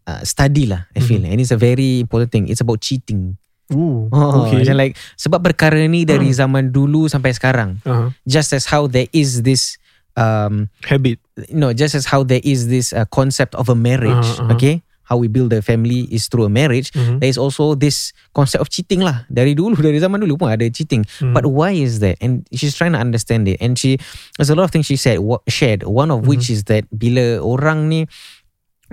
uh, 0.04 0.22
study 0.24 0.64
lah, 0.64 0.88
I 0.92 1.00
feel, 1.00 1.20
and 1.20 1.36
it's 1.36 1.52
a 1.52 1.60
very 1.60 2.00
important 2.00 2.32
thing. 2.32 2.48
It's 2.48 2.60
about 2.60 2.80
cheating. 2.80 3.36
Ooh, 3.68 4.08
Oh, 4.08 4.48
okay. 4.48 4.64
macam 4.64 4.80
like 4.80 4.96
sebab 5.20 5.44
perkara 5.44 5.76
ni 5.84 6.08
dari 6.08 6.32
zaman 6.32 6.72
dulu 6.72 7.04
sampai 7.12 7.36
sekarang. 7.36 7.84
uh, 7.84 8.08
Just 8.24 8.56
as 8.56 8.64
how 8.64 8.88
there 8.88 9.04
is 9.12 9.44
this 9.44 9.76
um 10.16 10.72
Habit 10.88 11.20
no, 11.52 11.76
just 11.76 11.92
as 11.92 12.08
how 12.08 12.24
there 12.24 12.40
is 12.40 12.72
this 12.72 12.96
uh, 12.96 13.04
concept 13.12 13.52
of 13.54 13.68
a 13.68 13.76
marriage, 13.76 14.16
Uh-huh, 14.16 14.48
uh-huh. 14.48 14.56
okay? 14.56 14.80
How 15.08 15.16
we 15.16 15.24
build 15.26 15.56
a 15.56 15.64
family 15.64 16.04
is 16.12 16.28
through 16.28 16.44
a 16.44 16.52
marriage. 16.52 16.92
Mhm. 16.92 17.24
There 17.24 17.32
is 17.32 17.40
also 17.40 17.72
this 17.72 18.12
concept 18.36 18.60
of 18.60 18.68
cheating 18.68 19.00
lah. 19.00 19.24
Dari 19.32 19.56
dulu, 19.56 19.72
dari 19.80 19.96
zaman 19.96 20.20
dulu 20.20 20.36
pun 20.36 20.52
ada 20.52 20.68
cheating. 20.68 21.08
Mhm. 21.24 21.32
But 21.32 21.48
why 21.48 21.72
is 21.72 22.04
that? 22.04 22.20
And 22.20 22.44
she's 22.52 22.76
trying 22.76 22.92
to 22.92 23.00
understand 23.00 23.48
it. 23.48 23.56
And 23.64 23.80
she, 23.80 23.96
there's 24.36 24.52
a 24.52 24.56
lot 24.56 24.68
of 24.68 24.70
things 24.70 24.84
she 24.84 25.00
said, 25.00 25.24
wa- 25.24 25.40
shared. 25.48 25.88
One 25.88 26.12
of 26.12 26.28
which 26.28 26.52
is 26.52 26.68
that 26.68 26.84
bila 26.92 27.40
orang 27.40 27.88
ni, 27.88 28.04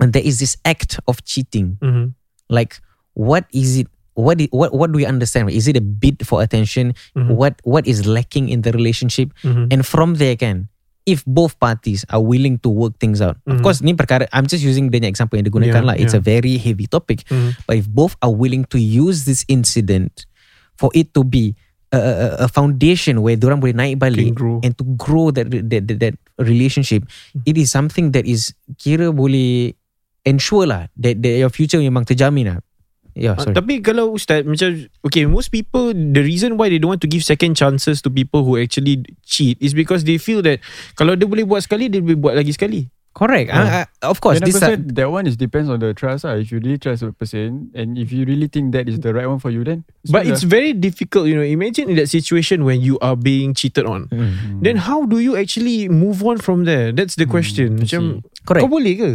and 0.00 0.16
there 0.16 0.24
is 0.24 0.40
this 0.40 0.56
act 0.64 0.96
of 1.04 1.20
cheating. 1.28 1.76
Mhm. 1.84 2.16
Like, 2.48 2.80
what 3.12 3.44
is 3.52 3.84
it? 3.84 3.88
What, 4.16 4.40
what 4.48 4.72
what 4.72 4.88
do 4.92 4.96
we 4.96 5.04
understand? 5.04 5.52
Is 5.52 5.68
it 5.68 5.76
a 5.76 5.84
bid 5.84 6.24
for 6.24 6.40
attention? 6.40 6.96
Mhm. 7.12 7.36
What 7.36 7.60
what 7.68 7.84
is 7.84 8.08
lacking 8.08 8.48
in 8.48 8.64
the 8.64 8.72
relationship? 8.72 9.28
Mhm. 9.44 9.68
And 9.68 9.84
from 9.84 10.16
there 10.16 10.40
kan, 10.40 10.72
if 11.06 11.22
both 11.24 11.54
parties 11.62 12.02
are 12.10 12.20
willing 12.20 12.58
to 12.60 12.68
work 12.68 12.98
things 12.98 13.22
out. 13.22 13.38
Of 13.46 13.58
Mhm. 13.58 13.62
course, 13.62 13.78
ni 13.80 13.94
perkara, 13.94 14.26
I'm 14.34 14.50
just 14.50 14.66
using 14.66 14.90
the 14.90 14.98
example 15.06 15.38
yang 15.38 15.46
digunakan 15.46 15.86
Yeah, 15.86 15.88
lah. 15.88 15.96
It's 15.96 16.12
yeah. 16.12 16.20
a 16.20 16.24
very 16.24 16.58
heavy 16.58 16.90
topic. 16.90 17.22
Mhm. 17.30 17.62
But 17.64 17.78
if 17.78 17.86
both 17.86 18.18
are 18.20 18.34
willing 18.34 18.66
to 18.74 18.78
use 18.82 19.22
this 19.24 19.46
incident 19.46 20.26
for 20.74 20.90
it 20.98 21.14
to 21.14 21.22
be 21.22 21.54
a, 21.94 21.98
a, 22.02 22.26
a 22.44 22.48
foundation 22.50 23.22
where 23.22 23.38
orang 23.38 23.62
boleh 23.62 23.78
naik 23.78 24.02
balik 24.02 24.34
and 24.66 24.74
to 24.74 24.84
grow 24.98 25.30
that, 25.30 25.46
that 25.54 25.86
that 25.86 25.96
that 26.02 26.14
relationship, 26.42 27.06
it 27.46 27.54
is 27.54 27.70
something 27.70 28.10
that 28.10 28.26
is 28.26 28.50
kira 28.82 29.14
boleh 29.14 29.78
ensure 30.26 30.66
lah 30.66 30.90
that, 30.98 31.22
that 31.22 31.38
your 31.38 31.54
future 31.54 31.78
memang 31.78 32.02
terjamin 32.02 32.50
lah. 32.50 32.58
Yeah, 33.16 33.32
Ah, 33.32 33.48
sorry. 33.48 33.56
tapi 33.56 33.80
kalau 33.80 34.12
Ustaz 34.12 34.44
macam 34.44 34.76
okay 35.00 35.24
most 35.24 35.48
people 35.48 35.96
the 35.96 36.20
reason 36.20 36.60
why 36.60 36.68
they 36.68 36.76
don't 36.76 36.92
want 36.92 37.00
to 37.00 37.08
give 37.08 37.24
second 37.24 37.56
chances 37.56 38.04
to 38.04 38.12
people 38.12 38.44
who 38.44 38.60
actually 38.60 39.00
cheat 39.24 39.56
is 39.56 39.72
because 39.72 40.04
they 40.04 40.20
feel 40.20 40.44
that 40.44 40.60
kalau 41.00 41.16
dia 41.16 41.24
boleh 41.24 41.48
buat 41.48 41.64
sekali 41.64 41.88
dia 41.88 42.04
boleh 42.04 42.20
buat 42.20 42.36
lagi 42.36 42.52
sekali. 42.52 42.92
Correct. 43.16 43.48
Uh, 43.48 43.64
uh, 43.80 43.84
of 44.12 44.20
course, 44.20 44.44
this 44.44 44.60
aku 44.60 44.76
are, 44.76 44.76
that 44.92 45.08
one 45.08 45.24
is 45.24 45.40
depends 45.40 45.72
on 45.72 45.80
the 45.80 45.96
trust 45.96 46.28
lah. 46.28 46.36
If 46.36 46.52
you 46.52 46.60
really 46.60 46.76
trust 46.76 47.00
a 47.00 47.16
person 47.16 47.72
and 47.72 47.96
if 47.96 48.12
you 48.12 48.28
really 48.28 48.44
think 48.44 48.76
that 48.76 48.92
is 48.92 49.00
the 49.00 49.16
right 49.16 49.24
one 49.24 49.40
for 49.40 49.48
you, 49.48 49.64
then 49.64 49.88
But 50.04 50.28
bismillah. 50.28 50.36
it's 50.36 50.44
very 50.44 50.72
difficult, 50.76 51.24
you 51.24 51.32
know. 51.32 51.40
Imagine 51.40 51.88
in 51.88 51.96
that 51.96 52.12
situation 52.12 52.68
when 52.68 52.84
you 52.84 53.00
are 53.00 53.16
being 53.16 53.56
cheated 53.56 53.88
on. 53.88 54.12
Mm. 54.12 54.60
Then 54.60 54.76
how 54.76 55.08
do 55.08 55.16
you 55.24 55.32
actually 55.32 55.88
move 55.88 56.20
on 56.28 56.36
from 56.44 56.68
there? 56.68 56.92
That's 56.92 57.16
the 57.16 57.24
question. 57.24 57.80
Macam 57.80 58.20
Correct. 58.44 58.62
kau 58.62 58.70
boleh 58.70 58.92
ke? 59.00 59.08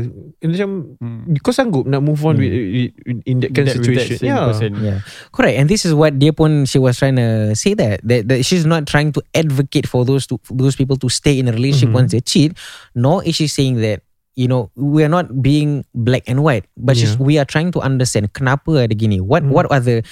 Macam 0.50 0.98
Hmm. 0.98 1.38
kau 1.46 1.54
sanggup 1.54 1.86
nak 1.86 2.02
move 2.02 2.26
on 2.26 2.36
Hmm. 2.36 2.44
with, 2.44 2.54
with, 2.58 2.92
in 3.30 3.36
that 3.46 3.54
kind 3.54 3.70
of 3.70 3.78
That- 3.78 3.86
with 3.86 3.96
that 4.02 4.10
situation? 4.10 4.26
yeah. 4.26 4.50
person. 4.50 4.72
Yeah, 4.82 4.98
correct. 5.30 5.62
And 5.62 5.70
this 5.70 5.86
is 5.86 5.94
what 5.94 6.18
dia 6.18 6.34
pun 6.34 6.66
she 6.66 6.82
was 6.82 6.98
trying 6.98 7.22
to 7.22 7.54
say 7.54 7.78
that 7.78 8.02
that, 8.02 8.26
that 8.34 8.42
she's 8.50 8.66
not 8.66 8.90
trying 8.90 9.14
to 9.14 9.22
advocate 9.38 9.86
for 9.86 10.04
those 10.10 10.26
to 10.34 10.42
those 10.50 10.74
people 10.74 10.98
to 11.00 11.08
stay 11.08 11.38
in 11.38 11.46
a 11.46 11.54
relationship 11.54 11.94
Mhm. 11.94 12.02
once 12.02 12.10
they 12.18 12.24
cheat, 12.26 12.58
nor 12.98 13.22
is 13.22 13.38
she 13.38 13.46
saying 13.46 13.78
that 13.80 13.91
you 14.36 14.48
know 14.48 14.72
we 14.80 15.04
are 15.04 15.12
not 15.12 15.44
being 15.44 15.84
black 15.92 16.24
and 16.28 16.44
white, 16.44 16.64
but 16.80 16.96
Yeah. 16.96 17.16
we 17.20 17.36
are 17.36 17.48
trying 17.48 17.72
to 17.76 17.80
understand 17.84 18.32
kenapa 18.32 18.88
ada 18.88 18.96
gini. 18.96 19.20
What 19.20 19.44
Mhm. 19.44 19.52
what 19.52 19.66
are 19.68 19.84
the 19.84 20.04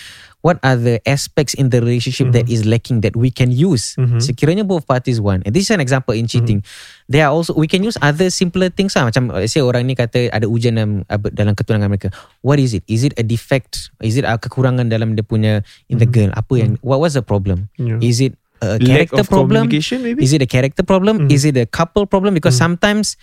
what 0.43 0.55
are 0.63 0.79
the 0.79 1.03
aspects 1.03 1.51
in 1.55 1.67
the 1.71 1.83
relationship 1.83 2.31
that 2.31 2.47
is 2.47 2.63
lacking 2.63 3.03
that 3.03 3.15
we 3.15 3.31
can 3.31 3.51
use? 3.51 3.95
Mhm. 3.99 4.19
Sekiranya 4.23 4.63
both 4.67 4.87
parties 4.87 5.19
want. 5.19 5.43
And 5.43 5.51
this 5.55 5.67
is 5.67 5.71
an 5.71 5.83
example 5.83 6.15
in 6.15 6.27
cheating. 6.27 6.63
There 7.07 7.23
are 7.27 7.31
also 7.31 7.55
we 7.55 7.67
can 7.67 7.83
use 7.83 7.99
other 7.99 8.31
simpler 8.31 8.71
things 8.71 8.95
lah. 8.95 9.07
Macam 9.07 9.31
let's 9.31 9.55
say 9.55 9.63
orang 9.63 9.87
ni 9.87 9.95
kata 9.95 10.31
ada 10.31 10.47
ujian 10.47 10.75
dalam 10.79 11.03
dalam 11.31 11.53
ketunangan 11.55 11.87
mereka. 11.91 12.09
What 12.43 12.59
is 12.59 12.75
it? 12.75 12.83
Is 12.87 13.07
it 13.07 13.15
a 13.19 13.23
defect? 13.23 13.91
Is 14.03 14.19
it 14.19 14.27
a 14.27 14.35
kekurangan 14.39 14.91
dalam 14.91 15.15
dia 15.15 15.23
punya 15.23 15.63
in 15.91 15.99
the 15.99 16.07
girl? 16.07 16.31
Apa 16.35 16.59
yang 16.59 16.71
what 16.83 16.99
was 16.99 17.15
the 17.15 17.23
problem? 17.23 17.71
Yeah. 17.79 17.99
Is 18.03 18.19
it 18.23 18.35
a 18.59 18.75
character 18.79 19.23
problem? 19.23 19.71
maybe? 19.71 20.19
Is 20.23 20.35
it 20.35 20.43
a 20.43 20.49
character 20.49 20.83
problem? 20.83 21.27
Mhm. 21.27 21.31
Is 21.31 21.47
it 21.47 21.55
a 21.55 21.67
couple 21.67 22.03
problem? 22.03 22.35
Because 22.35 22.55
sometimes 22.59 23.15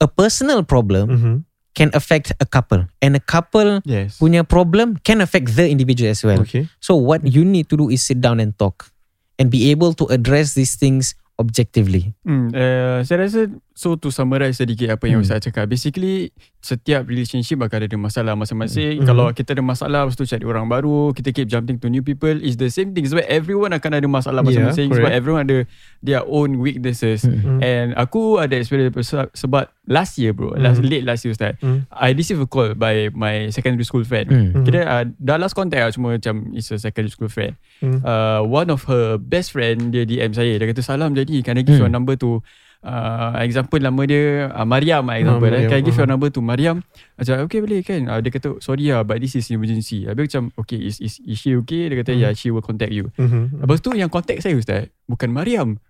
a 0.00 0.08
personal 0.08 0.62
problem 0.62 1.06
Mhm. 1.08 1.36
can 1.76 1.92
affect 1.92 2.32
a 2.40 2.48
couple, 2.48 2.88
and 3.04 3.16
a 3.16 3.20
couple 3.20 3.84
Yes. 3.84 4.16
punya 4.16 4.40
problem 4.40 4.96
can 5.04 5.20
affect 5.20 5.52
the 5.56 5.68
individual 5.68 6.08
as 6.08 6.24
well. 6.24 6.40
Okay. 6.40 6.68
So 6.80 6.96
what 6.96 7.24
you 7.24 7.44
need 7.44 7.68
to 7.68 7.76
do 7.76 7.92
is 7.92 8.00
sit 8.00 8.20
down 8.24 8.40
and 8.40 8.56
talk, 8.56 8.92
and 9.36 9.52
be 9.52 9.68
able 9.68 9.92
to 10.00 10.08
address 10.08 10.56
these 10.56 10.76
things 10.76 11.12
objectively. 11.36 12.16
Hmm, 12.24 12.48
uh, 12.56 13.04
saya 13.04 13.28
rasa 13.28 13.52
so 13.76 13.92
to 13.92 14.08
summarize 14.08 14.56
sedikit 14.56 14.88
apa 14.90 15.04
yang 15.04 15.20
Hmm. 15.20 15.28
Ustaz 15.28 15.44
cakap. 15.44 15.68
Basically 15.68 16.32
setiap 16.58 17.04
relationship 17.04 17.60
akan 17.60 17.84
ada 17.84 17.94
masalah 17.94 18.32
masing-masing. 18.32 18.98
Hmm. 18.98 19.06
Kalau 19.06 19.28
kita 19.30 19.52
ada 19.52 19.60
masalah 19.60 20.02
lepas 20.02 20.16
tu 20.16 20.24
cari 20.24 20.42
orang 20.42 20.64
baru, 20.64 21.12
kita 21.12 21.28
keep 21.30 21.44
jumping 21.44 21.76
to 21.76 21.86
new 21.86 22.00
people 22.00 22.32
is 22.32 22.56
the 22.56 22.66
same 22.66 22.90
thing. 22.90 23.04
Sebab 23.04 23.22
everyone 23.22 23.70
akan 23.70 23.90
ada 23.94 24.08
masalah 24.08 24.40
Yeah, 24.40 24.64
masing-masing 24.66 24.88
sebab 24.90 24.98
correct. 25.04 25.14
everyone 25.14 25.42
ada 25.44 25.58
their 26.00 26.24
own 26.24 26.56
weaknesses. 26.56 27.22
Hmm. 27.22 27.60
And 27.60 27.92
aku 27.94 28.40
ada 28.40 28.56
experience 28.56 28.96
sebab- 29.04 29.30
sebab 29.30 29.64
last 29.86 30.16
year 30.16 30.32
bro, 30.32 30.56
last 30.56 30.80
Hmm. 30.80 30.88
late 30.88 31.04
last 31.04 31.22
year 31.22 31.30
Ustaz. 31.30 31.60
Hmm. 31.60 31.84
I 31.92 32.10
received 32.10 32.40
a 32.40 32.48
call 32.48 32.72
by 32.72 33.12
my 33.12 33.52
secondary 33.52 33.84
school 33.84 34.02
friend. 34.02 34.26
Hmm. 34.26 34.64
Kita 34.64 34.82
uh, 34.82 35.04
dah 35.12 35.36
last 35.36 35.52
contact 35.52 35.78
lah 35.78 35.92
cuma 35.92 36.16
macam 36.16 36.50
is 36.50 36.66
a 36.70 36.80
secondary 36.80 37.12
school 37.12 37.28
friend. 37.28 37.60
Hmm. 37.78 38.00
Uh, 38.00 38.40
one 38.42 38.66
of 38.66 38.88
her 38.88 39.20
best 39.20 39.52
friend 39.52 39.92
dia 39.92 40.02
DM 40.02 40.32
saya. 40.32 40.56
Dia 40.56 40.66
kata 40.66 40.80
salam 40.80 41.12
jadi 41.12 41.44
can 41.44 41.54
I 41.54 41.62
give 41.62 41.76
Hmm. 41.76 41.84
your 41.84 41.92
number 41.92 42.16
to 42.16 42.40
uh, 42.86 43.42
example 43.42 43.82
nama 43.82 44.00
dia 44.06 44.46
uh, 44.54 44.62
Mariam 44.62 45.02
lah 45.10 45.18
example. 45.18 45.42
Mariam, 45.42 45.66
eh. 45.66 45.68
Can 45.68 45.78
I 45.78 45.82
give 45.82 45.98
your 45.98 46.06
uh-huh. 46.06 46.12
number 46.14 46.28
to 46.30 46.40
Mariam? 46.40 46.76
Macam 47.18 47.34
okay 47.42 47.58
boleh 47.58 47.80
kan. 47.82 48.00
Uh, 48.06 48.18
dia 48.22 48.30
kata 48.30 48.48
sorry 48.62 48.94
lah 48.94 49.02
but 49.02 49.18
this 49.18 49.34
is 49.34 49.50
emergency. 49.50 50.06
Habis 50.06 50.30
macam 50.30 50.54
okay 50.54 50.78
is, 50.78 51.02
is, 51.02 51.18
is 51.26 51.36
she 51.36 51.58
okay? 51.58 51.90
Dia 51.90 51.98
kata 52.00 52.14
Hmm. 52.14 52.22
yeah 52.22 52.32
she 52.32 52.54
will 52.54 52.62
contact 52.62 52.94
you. 52.94 53.10
Mhm. 53.18 53.66
Lepas 53.66 53.82
tu 53.82 53.90
yang 53.98 54.08
contact 54.08 54.46
saya 54.46 54.54
Ustaz 54.54 54.86
bukan 55.10 55.34
Mariam. 55.34 55.82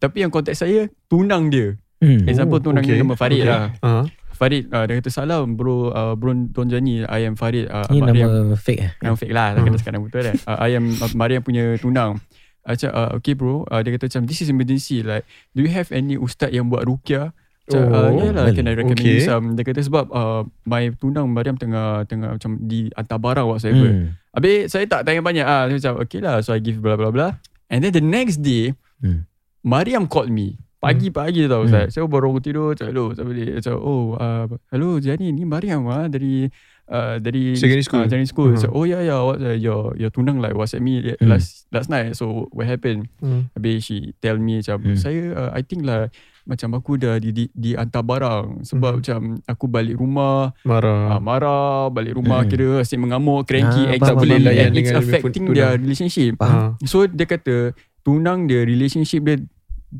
Tapi 0.00 0.24
yang 0.24 0.32
contact 0.32 0.56
saya 0.56 0.88
tunang 1.12 1.52
dia. 1.52 1.76
Hmm. 2.00 2.24
Example 2.24 2.64
tunang 2.64 2.82
dia 2.86 2.96
nama 2.96 3.14
Farid 3.14 3.44
okay. 3.44 3.50
lah. 3.50 3.62
Uh-huh. 3.84 4.06
Farid 4.38 4.70
uh, 4.70 4.86
dia 4.86 5.02
kata 5.02 5.10
salam 5.10 5.58
bro 5.58 5.90
uh, 5.90 6.14
bro 6.14 6.30
Don 6.30 6.70
Jani 6.70 7.02
I 7.02 7.26
am 7.26 7.34
Farid 7.34 7.66
uh, 7.66 7.90
Ni 7.90 7.98
Mariam 7.98 8.30
nama 8.30 8.54
fake 8.54 8.80
eh? 8.86 8.92
yang 9.02 9.18
fake 9.18 9.34
lah 9.34 9.50
Hmm. 9.58 9.66
Kena 9.66 9.76
cakap 9.82 9.92
nama 9.98 10.04
betul 10.06 10.22
kan 10.22 10.36
uh, 10.46 10.58
I 10.70 10.70
am 10.78 10.94
uh, 10.94 11.10
Mariam 11.18 11.42
punya 11.42 11.74
tunang 11.82 12.22
Macam 12.68 12.90
uh, 12.92 13.10
okay 13.16 13.32
bro 13.32 13.64
uh, 13.64 13.80
Dia 13.80 13.96
kata 13.96 14.12
macam 14.12 14.22
This 14.28 14.44
is 14.44 14.52
emergency 14.52 15.00
Like 15.00 15.24
Do 15.56 15.64
you 15.64 15.72
have 15.72 15.88
any 15.88 16.14
ustaz 16.14 16.52
yang 16.52 16.68
buat 16.68 16.84
rukyah 16.84 17.32
Macam 17.32 17.80
Oh, 17.88 17.96
uh, 17.96 18.08
yeah 18.12 18.30
lah 18.32 18.44
well, 18.48 18.52
Can 18.52 18.68
I 18.68 18.74
recommend 18.76 19.00
okay. 19.00 19.16
you 19.16 19.24
some 19.24 19.56
Dia 19.56 19.64
kata 19.64 19.80
sebab 19.80 20.08
uh, 20.08 20.44
My 20.64 20.92
tunang 20.92 21.32
Mariam 21.32 21.56
tengah 21.56 22.04
Tengah 22.04 22.36
macam 22.36 22.60
Di 22.60 22.92
hantar 22.92 23.18
barang 23.18 23.46
whatsoever 23.48 23.88
Hmm. 23.88 24.06
Habis 24.32 24.70
saya 24.70 24.84
tak 24.84 25.02
tanya 25.02 25.20
banyak 25.20 25.42
ah. 25.42 25.64
Saya 25.66 25.76
macam 25.80 25.94
okay 26.04 26.20
lah 26.20 26.40
So 26.40 26.52
I 26.52 26.60
give 26.60 26.78
blah 26.78 26.94
blah 26.94 27.08
blah 27.08 27.32
And 27.68 27.80
then 27.80 27.92
the 27.92 28.04
next 28.04 28.40
day 28.40 28.76
Hmm. 29.00 29.24
Mariam 29.62 30.04
called 30.04 30.28
me 30.28 30.58
Pagi-pagi 30.78 31.44
tau 31.46 31.62
Hmm. 31.62 31.68
Ustaz 31.68 31.92
Saya 31.92 32.06
baru 32.06 32.38
tidur 32.38 32.72
Macam 32.72 32.86
hello 32.88 33.04
Macam 33.12 33.74
oh 33.78 34.14
uh, 34.14 34.44
Hello 34.70 34.96
Jani 34.96 35.28
Ni 35.30 35.42
Mariam 35.42 35.84
ah 35.86 36.06
Dari 36.06 36.46
uh, 36.88 37.16
Dari 37.18 37.54
Secondary 37.54 37.82
school. 37.82 38.00
uh, 38.00 38.06
Secondary 38.06 38.26
school 38.26 38.50
Hmm. 38.50 38.58
so, 38.58 38.68
Oh 38.70 38.82
ya 38.82 39.00
ya 39.00 39.20
what, 39.20 39.38
uh, 39.38 39.52
Your 39.52 39.92
your 39.94 40.08
tunang 40.08 40.38
like 40.38 40.52
WhatsApp 40.52 40.80
me 40.80 41.00
Hmm. 41.10 41.28
Last 41.28 41.68
last 41.68 41.88
night 41.88 42.12
So 42.12 42.48
what 42.50 42.64
happened 42.64 43.08
Hmm. 43.16 43.48
Habis 43.52 43.76
she 43.82 43.96
tell 44.18 44.36
me 44.36 44.58
macam 44.58 44.76
Hmm. 44.82 44.96
Saya 44.96 45.22
uh, 45.30 45.50
I 45.50 45.60
think 45.60 45.82
lah 45.82 46.08
Macam 46.42 46.72
aku 46.72 46.96
dah 46.96 47.16
di, 47.16 47.28
di, 47.28 47.44
di 47.50 47.70
hantar 47.72 48.00
barang 48.00 48.64
Sebab 48.64 48.90
Hmm. 48.90 48.98
macam 48.98 49.20
Aku 49.46 49.64
balik 49.66 49.94
rumah 49.94 50.56
Marah. 50.62 51.12
uh, 51.12 51.20
Marah 51.20 51.88
Balik 51.88 52.14
rumah 52.14 52.40
Hmm. 52.40 52.48
kira 52.48 52.68
Asyik 52.80 52.96
mengamuk 52.98 53.44
Cranky 53.44 53.84
Ah, 53.86 54.00
faham, 54.00 54.16
boleh 54.16 54.38
layan 54.40 54.70
Dengan 54.70 54.96
It's 54.96 55.04
affecting 55.06 55.44
their 55.50 55.76
relationship 55.76 56.36
Faham. 56.36 56.56
Ah. 56.74 56.86
So 56.86 57.04
dia 57.04 57.24
kata 57.24 57.76
Tunang 58.00 58.48
dia 58.48 58.64
Relationship 58.64 59.20
dia 59.22 59.36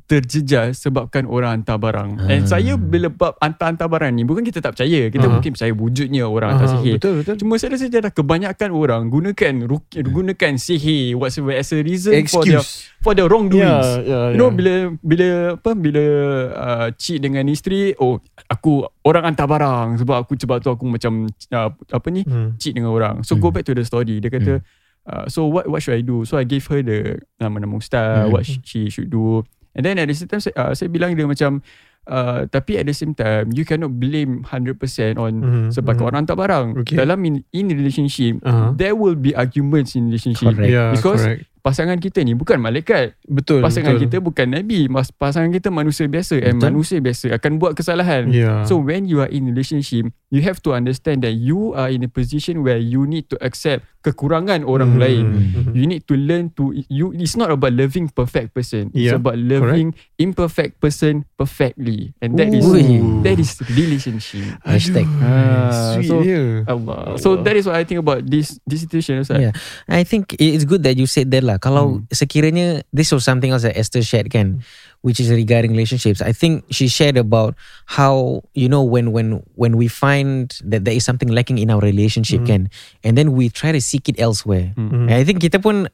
terjejas 0.04 0.78
sebabkan 0.78 1.24
orang 1.24 1.60
hantar 1.60 1.76
barang. 1.76 2.20
Ah. 2.20 2.28
And 2.28 2.44
saya 2.44 2.76
bila 2.76 3.08
bab 3.08 3.40
hantar-hantar 3.40 3.88
barang 3.88 4.12
ni 4.12 4.22
bukan 4.22 4.44
kita 4.44 4.60
tak 4.60 4.76
percaya. 4.76 5.08
Kita 5.08 5.24
Ah. 5.24 5.32
mungkin 5.32 5.56
percaya 5.56 5.72
wujudnya 5.72 6.28
orang 6.28 6.54
hantar 6.54 6.68
Ah, 6.68 6.72
sihir. 6.76 6.94
Betul 7.00 7.12
betul. 7.20 7.34
Cuma 7.40 7.56
saya 7.56 7.72
rasa 7.72 7.88
dah 7.88 8.12
kebanyakan 8.12 8.68
orang 8.70 9.02
gunakan 9.08 9.54
ruki, 9.64 9.96
gunakan 10.02 10.52
sihir 10.54 11.16
whatsoever 11.16 11.56
as 11.56 11.72
a 11.72 11.80
reason 11.80 12.12
for 12.28 12.44
their 12.44 12.60
Excuse. 12.60 12.92
for 13.00 13.12
their 13.12 13.26
wrongdoings. 13.26 13.64
Yeah, 13.64 14.04
yeah, 14.04 14.24
You 14.28 14.36
know 14.36 14.52
yeah. 14.52 14.56
bila 14.60 14.72
bila 15.00 15.26
apa 15.56 15.70
bila 15.72 16.04
uh, 16.52 16.86
cheat 16.94 17.18
dengan 17.18 17.48
isteri, 17.48 17.96
oh 17.96 18.20
aku 18.44 18.84
orang 19.02 19.24
hantar 19.24 19.48
barang 19.48 19.96
sebab 19.98 20.16
aku 20.20 20.36
sebab 20.36 20.60
tu 20.60 20.68
aku 20.68 20.84
macam 20.84 21.24
uh, 21.50 21.70
apa 21.72 22.08
ni 22.08 22.28
Hmm. 22.28 22.60
cheat 22.60 22.76
dengan 22.76 22.92
orang. 22.92 23.24
So 23.24 23.34
go 23.34 23.48
Hmm. 23.48 23.56
back 23.56 23.64
to 23.64 23.72
the 23.72 23.82
story. 23.82 24.20
Dia 24.20 24.28
kata 24.28 24.60
uh, 25.08 25.24
so 25.26 25.48
what 25.48 25.64
what 25.64 25.80
should 25.80 25.96
I 25.96 26.04
do? 26.04 26.28
So 26.28 26.36
I 26.36 26.44
gave 26.44 26.68
her 26.68 26.84
the 26.84 26.98
nama-nama 27.36 27.80
ustaz, 27.80 28.28
Hmm. 28.28 28.36
what 28.36 28.44
sh- 28.44 28.60
she 28.60 28.80
should 28.88 29.08
do. 29.08 29.48
And 29.78 29.86
then 29.86 30.02
at 30.02 30.10
the 30.10 30.16
same 30.18 30.26
time 30.26 30.42
saya, 30.42 30.54
uh, 30.58 30.74
saya 30.74 30.90
bilang 30.90 31.14
dia 31.14 31.22
macam 31.22 31.62
uh, 32.10 32.50
tapi 32.50 32.82
at 32.82 32.84
the 32.84 32.96
same 32.96 33.14
time 33.14 33.54
you 33.54 33.62
cannot 33.62 33.94
blame 33.94 34.42
100% 34.42 34.74
on 35.14 35.32
Mhm, 35.38 35.64
sebab 35.70 35.94
mhm. 35.94 36.02
orang 36.02 36.18
hantar 36.26 36.34
barang. 36.34 36.66
Okay. 36.82 36.98
Dalam 36.98 37.22
in, 37.22 37.46
in 37.54 37.70
relationship 37.70 38.42
Uh-huh. 38.42 38.74
there 38.74 38.98
will 38.98 39.14
be 39.14 39.30
arguments 39.38 39.94
in 39.94 40.10
relationship. 40.10 40.50
Correct. 40.50 40.66
Yeah, 40.66 40.90
Because 40.90 41.22
correct. 41.22 41.46
Pasangan 41.58 42.00
kita 42.00 42.24
ni 42.24 42.32
bukan 42.32 42.56
malaikat. 42.64 43.18
Betul. 43.28 43.60
Pasangan 43.60 43.98
betul. 43.98 44.08
kita 44.08 44.16
bukan 44.24 44.46
nabi. 44.56 44.88
Mas, 44.88 45.12
pasangan 45.12 45.52
kita 45.52 45.68
manusia 45.68 46.08
biasa 46.08 46.40
and 46.40 46.56
Betul. 46.56 46.66
manusia 46.72 46.96
biasa 46.96 47.26
akan 47.36 47.52
buat 47.60 47.76
kesalahan. 47.76 48.32
Yeah. 48.32 48.64
So 48.64 48.80
when 48.80 49.04
you 49.04 49.20
are 49.20 49.28
in 49.28 49.52
relationship, 49.52 50.08
you 50.28 50.44
have 50.44 50.60
to 50.60 50.76
understand 50.76 51.24
that 51.24 51.32
you 51.32 51.72
are 51.72 51.88
in 51.88 52.04
a 52.04 52.10
position 52.10 52.60
where 52.60 52.76
you 52.76 53.08
need 53.08 53.28
to 53.28 53.36
accept 53.40 53.84
kekurangan 54.04 54.62
orang 54.62 54.94
Mhm, 54.94 55.00
lain. 55.00 55.24
mhm. 55.26 55.72
You 55.74 55.84
need 55.84 56.04
to 56.06 56.14
learn 56.14 56.52
to 56.54 56.70
you. 56.88 57.10
It's 57.12 57.34
not 57.34 57.50
about 57.50 57.74
loving 57.74 58.08
perfect 58.08 58.54
person. 58.54 58.88
It's 58.94 59.10
Yeah, 59.10 59.18
about 59.18 59.36
loving 59.36 59.92
imperfect 60.16 60.78
person 60.78 61.26
perfectly, 61.34 62.14
and 62.22 62.38
that 62.38 62.52
is 62.52 62.62
Ooh. 62.64 63.20
that 63.26 63.36
is 63.36 63.58
relationship. 63.72 64.46
Hashtag. 64.62 65.08
Ah, 65.20 65.98
Sweet 65.98 66.08
so-. 66.08 66.22
Allah. 66.68 67.18
So 67.18 67.40
that 67.42 67.56
is 67.58 67.66
what 67.66 67.74
I 67.76 67.82
think 67.84 67.98
about 68.00 68.22
this 68.24 68.60
this 68.64 68.86
situation. 68.86 69.18
Ustaz. 69.20 69.40
Yeah. 69.42 69.52
I 69.90 70.04
think 70.06 70.36
it's 70.38 70.64
good 70.64 70.84
that 70.86 70.94
you 70.94 71.08
said 71.10 71.32
that 71.34 71.42
lah. 71.42 71.58
Kalau 71.58 72.04
sekiranya 72.14 72.84
this 72.94 73.10
was 73.10 73.26
something 73.26 73.50
else 73.50 73.66
that 73.66 73.74
Esther 73.74 74.04
shared 74.04 74.30
kan, 74.30 74.62
which 75.02 75.20
is 75.20 75.30
regarding 75.30 75.70
relationships. 75.72 76.18
I 76.20 76.32
think 76.32 76.66
she 76.70 76.88
shared 76.88 77.16
about 77.16 77.54
how 77.86 78.42
you 78.54 78.68
know 78.68 78.82
when 78.82 79.12
when 79.14 79.42
when 79.54 79.76
we 79.78 79.86
find 79.86 80.50
that 80.66 80.84
there 80.84 80.94
is 80.94 81.04
something 81.06 81.28
lacking 81.30 81.58
in 81.58 81.70
our 81.70 81.80
relationship 81.80 82.42
kan, 82.44 82.68
and 83.06 83.14
then 83.14 83.32
we 83.38 83.48
try 83.48 83.70
to 83.70 83.80
seek 83.80 84.08
it 84.10 84.18
elsewhere. 84.18 84.74
Mhm. 84.74 85.06
And 85.06 85.14
I 85.14 85.22
think 85.22 85.38
kita 85.38 85.62
pun 85.62 85.86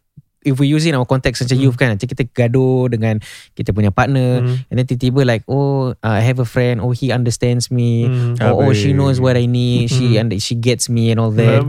if 0.44 0.60
we 0.60 0.68
use 0.68 0.84
it 0.84 0.92
in 0.92 0.96
our 1.00 1.08
context 1.08 1.40
macam 1.40 1.56
youth 1.56 1.80
kan 1.80 1.96
nanti 1.96 2.04
kita 2.04 2.28
gaduh 2.36 2.92
dengan 2.92 3.16
kita 3.56 3.72
punya 3.72 3.88
partner 3.88 4.44
Mhm. 4.44 4.68
and 4.68 4.74
then 4.76 4.84
tiba-tiba 4.84 5.24
like 5.24 5.40
oh 5.48 5.96
uh, 6.04 6.16
I 6.16 6.20
have 6.20 6.36
a 6.36 6.44
friend 6.44 6.84
oh 6.84 6.92
he 6.92 7.08
understands 7.08 7.72
me 7.72 8.04
Mhm. 8.04 8.44
or 8.44 8.68
oh 8.68 8.72
she 8.76 8.92
knows 8.92 9.24
what 9.24 9.40
I 9.40 9.48
need 9.48 9.88
she 9.88 10.20
and 10.20 10.28
she 10.36 10.52
gets 10.52 10.92
me 10.92 11.08
and 11.08 11.16
all 11.16 11.32
that 11.40 11.64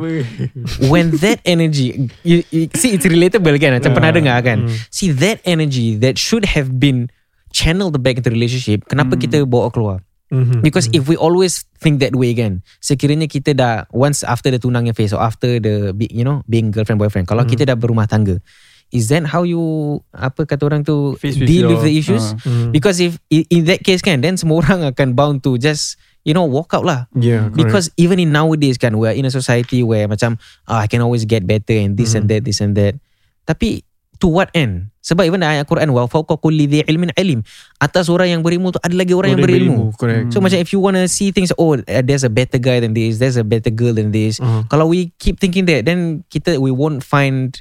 when 0.91 1.15
that 1.23 1.39
energy 1.47 2.11
you, 2.27 2.43
you, 2.51 2.67
see 2.75 2.91
it's 2.99 3.07
relatable 3.07 3.55
kan 3.63 3.79
macam 3.79 3.91
Yeah. 3.91 3.95
pernah 3.95 4.11
dengar 4.11 4.37
kan 4.43 4.67
Mm. 4.67 4.75
see 4.91 5.15
that 5.15 5.39
energy 5.47 5.95
that 5.95 6.19
should 6.19 6.43
have 6.43 6.75
been 6.75 7.07
channeled 7.55 7.95
back 8.03 8.19
into 8.19 8.27
relationship 8.27 8.83
kenapa 8.85 9.15
Mm. 9.15 9.21
kita 9.23 9.37
bawa 9.47 9.71
keluar 9.71 10.03
Mhm. 10.25 10.65
Because 10.65 10.89
if 10.89 11.05
we 11.05 11.13
always 11.13 11.69
think 11.77 12.01
that 12.01 12.17
way 12.17 12.33
kan 12.33 12.65
Sekiranya 12.81 13.29
kita 13.29 13.53
dah 13.53 13.85
Once 13.93 14.25
after 14.25 14.49
the 14.49 14.57
tunangnya 14.57 14.89
phase 14.89 15.13
Or 15.13 15.21
after 15.21 15.61
the 15.61 15.93
big, 15.93 16.09
You 16.09 16.25
know 16.25 16.41
Being 16.49 16.73
girlfriend 16.73 16.97
boyfriend 16.97 17.29
Kalau 17.29 17.45
kita 17.45 17.61
dah 17.61 17.77
berumah 17.77 18.09
tangga 18.09 18.41
Is 18.89 19.13
that 19.13 19.29
how 19.29 19.45
you 19.45 19.61
Apa 20.09 20.49
kata 20.49 20.65
orang 20.65 20.81
tu 20.81 21.13
Face 21.21 21.37
with 21.37 21.45
Deal 21.45 21.69
your- 21.69 21.77
with 21.77 21.85
the 21.85 21.93
issues 21.93 22.33
uh. 22.33 22.41
Mhm. 22.41 22.73
Because 22.73 22.97
if 22.97 23.21
in, 23.29 23.69
that 23.69 23.85
case 23.85 24.01
kan 24.01 24.17
Then 24.17 24.33
semua 24.33 24.65
orang 24.65 24.89
akan 24.89 25.13
bound 25.13 25.45
to 25.45 25.61
Just 25.61 26.01
You 26.25 26.33
know 26.33 26.49
walk 26.49 26.73
out 26.73 26.89
lah 26.89 27.05
Yeah, 27.13 27.53
correct. 27.53 27.61
Because 27.61 27.85
even 27.93 28.17
in 28.17 28.33
nowadays 28.33 28.81
kan 28.81 28.97
We're 28.97 29.13
in 29.13 29.29
a 29.29 29.31
society 29.31 29.85
where 29.85 30.09
Macam 30.09 30.41
ah, 30.65 30.81
I 30.81 30.89
can 30.89 31.05
always 31.05 31.29
get 31.29 31.45
better 31.45 31.77
And 31.77 31.93
this 31.93 32.17
and 32.17 32.25
that 32.33 32.41
This 32.41 32.65
and 32.65 32.73
that 32.73 32.97
Tapi 33.45 33.85
To 34.19 34.27
what 34.27 34.49
end 34.57 34.89
Sebab 35.05 35.21
even 35.29 35.45
ayat 35.45 35.69
Quran 35.69 35.93
Wa 35.93 36.09
fawqa 36.09 36.41
kulli 36.41 36.65
dhi 36.65 36.81
ilmin 36.89 37.13
alim. 37.13 37.45
Atas 37.77 38.09
orang 38.09 38.33
yang 38.33 38.41
berilmu 38.41 38.73
tu 38.73 38.81
Ada 38.81 38.97
lagi 38.97 39.13
orang 39.13 39.37
yang 39.37 39.45
berilmu. 39.45 39.93
Correct. 39.93 40.33
So 40.33 40.41
macam 40.41 40.57
if 40.57 40.73
you 40.73 40.81
want 40.81 40.97
to 40.97 41.05
see 41.05 41.29
things 41.29 41.53
Oh 41.61 41.77
uh, 41.77 42.01
there's 42.01 42.25
a 42.25 42.33
better 42.33 42.57
guy 42.57 42.81
than 42.81 42.97
this 42.97 43.21
There's 43.21 43.37
a 43.37 43.45
better 43.45 43.69
girl 43.69 43.93
than 43.93 44.09
this. 44.09 44.41
Uh-huh. 44.41 44.65
Kalau 44.65 44.89
we 44.89 45.13
keep 45.21 45.37
thinking 45.37 45.69
that 45.69 45.85
Then 45.85 46.25
kita 46.33 46.57
we 46.57 46.73
won't 46.73 47.05
find 47.05 47.53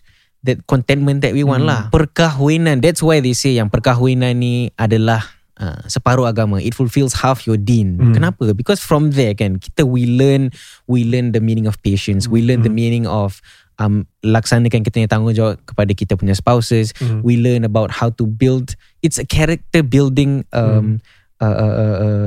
That 0.45 0.65
contentment 0.69 1.25
that 1.25 1.33
we 1.33 1.41
want 1.41 1.65
lah. 1.65 1.89
Perkahwinan 1.93 2.81
That's 2.81 3.05
why 3.05 3.21
they 3.21 3.37
say 3.37 3.57
Yang 3.57 3.77
perkahwinan 3.77 4.41
ni 4.41 4.73
adalah 4.77 5.25
uh, 5.57 5.85
Separuh 5.89 6.29
agama. 6.29 6.61
It 6.61 6.77
fulfills 6.77 7.17
half 7.25 7.49
your 7.49 7.57
deen. 7.57 7.97
Kenapa? 8.13 8.53
Because 8.53 8.81
from 8.81 9.17
there 9.17 9.33
kan 9.33 9.57
Kita 9.57 9.89
we 9.89 10.05
learn 10.05 10.53
We 10.85 11.09
learn 11.09 11.33
the 11.33 11.41
meaning 11.41 11.65
of 11.65 11.81
patience. 11.81 12.29
We 12.29 12.45
learn 12.45 12.61
the 12.61 12.73
meaning 12.73 13.09
of 13.09 13.41
um, 13.79 14.07
laksanakan 14.23 14.83
kita 14.85 15.03
punya 15.03 15.11
tanggungjawab 15.11 15.57
kepada 15.67 15.93
kita 15.95 16.13
punya 16.15 16.35
spouses. 16.37 16.93
Mm. 17.01 17.21
We 17.23 17.39
learn 17.41 17.63
about 17.67 17.91
how 17.91 18.11
to 18.19 18.25
build. 18.27 18.75
It's 19.03 19.19
a 19.19 19.27
character 19.27 19.83
building 19.83 20.45
um, 20.55 21.01
uh, 21.41 21.57
uh, 21.57 21.75
uh, 21.75 21.97
uh, 22.01 22.27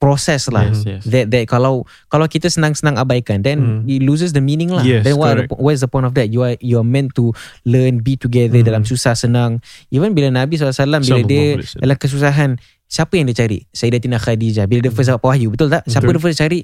process 0.00 0.48
lah. 0.48 0.72
Yes, 0.72 0.80
yes. 0.88 1.02
That 1.12 1.28
that 1.28 1.44
kalau 1.44 1.84
kalau 2.08 2.24
kita 2.24 2.48
senang-senang 2.48 2.96
abaikan, 2.96 3.44
then 3.44 3.60
Mm. 3.60 3.80
it 3.84 4.00
loses 4.00 4.32
the 4.32 4.40
meaning 4.40 4.72
lah. 4.72 4.80
Yes, 4.80 5.04
then 5.04 5.20
what 5.20 5.36
are 5.36 5.44
the, 5.44 5.52
where's 5.60 5.84
the 5.84 5.90
point 5.92 6.08
of 6.08 6.16
that? 6.16 6.32
You 6.32 6.40
are 6.40 6.56
you 6.64 6.80
are 6.80 6.88
meant 6.88 7.12
to 7.20 7.36
learn, 7.68 8.00
be 8.00 8.16
together 8.16 8.64
Mm. 8.64 8.66
dalam 8.66 8.82
susah 8.88 9.12
senang. 9.12 9.60
Even 9.92 10.16
bila 10.16 10.32
Nabi 10.32 10.56
SAW 10.56 10.72
bila 10.72 11.04
Sallallahu 11.04 11.28
dia 11.28 11.60
dalam 11.76 11.96
kesusahan, 12.00 12.56
siapa 12.88 13.12
yang 13.20 13.28
dia 13.28 13.44
cari? 13.44 13.68
Sayyidatina 13.76 14.16
Khadijah. 14.16 14.64
Bila 14.64 14.80
dia 14.82 14.92
first 14.92 15.12
dapat 15.12 15.22
wahyu, 15.36 15.52
betul 15.52 15.68
tak? 15.68 15.84
Siapa 15.84 16.08
Betul. 16.08 16.16
dia 16.16 16.24
first 16.26 16.40
cari? 16.40 16.58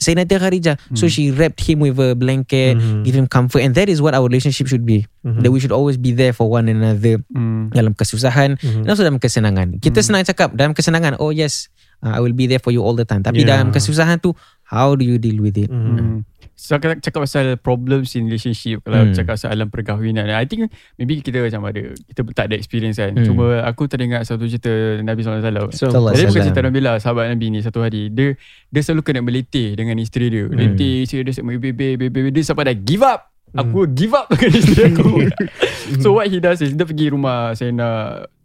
Sayyidatina 0.00 0.40
Khadijah. 0.40 0.76
So 0.96 1.06
she 1.06 1.28
wrapped 1.28 1.60
him 1.60 1.84
with 1.84 2.00
a 2.00 2.16
blanket, 2.16 2.80
Mhm. 2.80 3.04
give 3.04 3.12
him 3.12 3.28
comfort, 3.28 3.60
and 3.60 3.76
that 3.76 3.92
is 3.92 4.00
what 4.00 4.16
our 4.16 4.24
relationship 4.24 4.66
should 4.66 4.88
be. 4.88 5.04
Mhm. 5.20 5.44
That 5.44 5.52
we 5.52 5.60
should 5.60 5.76
always 5.76 6.00
be 6.00 6.16
there 6.16 6.32
for 6.32 6.48
one 6.48 6.72
another 6.72 7.20
Hmm. 7.28 7.68
dalam 7.70 7.92
kesusahan 7.92 8.56
Mhm. 8.56 8.88
dan 8.88 8.88
also 8.88 9.04
dalam 9.04 9.20
kesenangan. 9.20 9.76
Kita 9.78 10.00
senang 10.00 10.24
cakap 10.24 10.56
dalam 10.56 10.72
kesenangan, 10.72 11.20
oh 11.20 11.28
yes, 11.28 11.68
uh, 12.00 12.16
I 12.16 12.20
will 12.24 12.32
be 12.32 12.48
there 12.48 12.64
for 12.64 12.72
you 12.72 12.80
all 12.80 12.96
the 12.96 13.04
time. 13.04 13.20
Tapi 13.20 13.44
Yeah. 13.44 13.60
dalam 13.60 13.76
kesusahan 13.76 14.24
tu, 14.24 14.32
how 14.64 14.96
do 14.96 15.04
you 15.04 15.20
deal 15.20 15.36
with 15.44 15.60
it? 15.60 15.68
Mhm. 15.68 15.76
Hmm. 16.00 16.18
So 16.60 16.76
cakap, 16.76 17.00
cakap 17.00 17.20
pasal 17.24 17.56
problems 17.56 18.12
in 18.12 18.28
relationship. 18.28 18.84
Kalau 18.84 19.08
Hmm. 19.08 19.16
cakap 19.16 19.32
pasal 19.34 19.48
alam 19.48 19.72
perkahwinan 19.72 20.28
I 20.28 20.44
think 20.44 20.68
maybe 20.94 21.18
kita 21.18 21.40
macam 21.40 21.64
ada 21.64 21.80
Kita 22.04 22.20
tak 22.30 22.44
ada 22.46 22.54
experience 22.54 23.00
kan. 23.00 23.16
Hmm. 23.16 23.24
Cuma 23.24 23.64
aku 23.64 23.88
teringat 23.88 24.28
satu 24.28 24.44
cerita 24.44 24.68
Nabi 25.00 25.24
SAW 25.24 25.72
So, 25.72 25.88
alaihi 25.88 26.28
bukan 26.28 26.42
cerita 26.44 26.60
Nabi 26.60 26.78
lah 26.78 27.00
Sahabat 27.00 27.32
Nabi 27.32 27.48
ni 27.48 27.64
Satu 27.64 27.80
hari. 27.80 28.12
Dia 28.12 28.36
dia 28.68 28.80
selalu 28.82 29.00
kena 29.02 29.20
meletih 29.20 29.72
Dengan 29.72 29.96
isteri 29.96 30.28
dia. 30.28 30.44
Hmm. 30.44 30.52
Letih 30.52 30.94
Isteri 31.02 31.20
dia 31.24 31.32
sampai 31.32 31.56
bebe 31.56 31.96
bebe 31.96 32.28
Dia 32.28 32.44
sampai 32.44 32.68
dah 32.68 32.76
give 32.76 33.00
up. 33.00 33.32
Aku 33.50 33.88
give 33.88 34.12
up 34.12 34.28
dengan 34.30 34.52
isteri 34.52 34.82
aku. 34.90 35.08
So 36.04 36.12
what 36.12 36.28
he 36.28 36.38
does 36.38 36.60
is 36.60 36.70
Dia 36.70 36.84
pergi 36.84 37.08
rumah 37.08 37.56
Sayyidina 37.56 37.88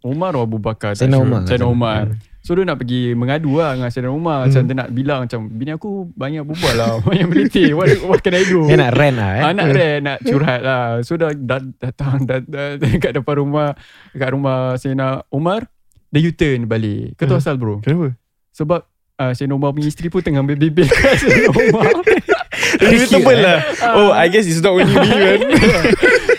Umar 0.02 0.32
atau 0.32 0.42
Abu 0.42 0.56
Bakar 0.56 0.96
Sayyidina. 0.96 1.20
Umar. 1.20 1.40
Sayyidina 1.44 1.68
Umar 1.68 2.02
So 2.46 2.54
dia 2.54 2.62
nak 2.62 2.78
pergi 2.78 3.10
mengadu 3.18 3.58
lah 3.58 3.74
Dengan 3.74 3.90
Sayyidina 3.90 4.14
Umar 4.14 4.46
Macam 4.46 4.62
dia 4.62 4.74
nak 4.78 4.88
bilang 4.94 5.26
Macam 5.26 5.50
bini 5.50 5.74
aku 5.74 6.06
banyak 6.14 6.46
berbual 6.46 6.74
lah 6.78 6.92
Banyak 7.10 7.26
meletih 7.26 7.74
What, 7.74 7.90
what 8.06 8.22
can 8.22 8.38
I 8.38 8.46
do? 8.46 8.70
Dia 8.70 8.78
nak 8.78 8.94
rant 8.94 9.18
lah 9.18 9.30
eh. 9.34 9.42
Anak 9.50 9.66
dia 9.74 9.88
nak 9.98 10.18
curhat 10.22 10.60
lah. 10.62 11.02
So 11.02 11.18
dah, 11.18 11.34
dah 11.34 11.58
datang 11.82 12.22
dah, 12.22 12.38
dah, 12.46 12.78
Dekat 12.80 13.18
depan 13.18 13.42
rumah 13.42 13.74
Dekat 14.14 14.30
rumah 14.30 14.78
Sayyidina 14.78 15.26
Umar 15.34 15.66
Dia 16.14 16.22
U-turn 16.22 16.70
balik. 16.70 17.18
Kau 17.18 17.26
tahu 17.26 17.42
asal 17.42 17.58
bro. 17.58 17.82
Kenapa? 17.82 18.14
Sebab 18.54 18.86
uh, 19.18 19.32
Sayyidina 19.34 19.58
Umar 19.58 19.74
punya 19.74 19.90
isteri 19.90 20.06
pun 20.06 20.22
Tengah 20.22 20.46
bebel 20.46 20.86
kat 20.86 21.18
Sayyidina 21.18 21.50
Umar 21.50 21.90
Relatable 22.86 23.38
lah. 23.42 23.58
Oh 23.98 24.10
I 24.14 24.30
guess 24.30 24.46
it's 24.46 24.62
not 24.62 24.78
when 24.78 24.86
you 24.86 24.94
leave 25.02 25.18
kan 25.18 25.38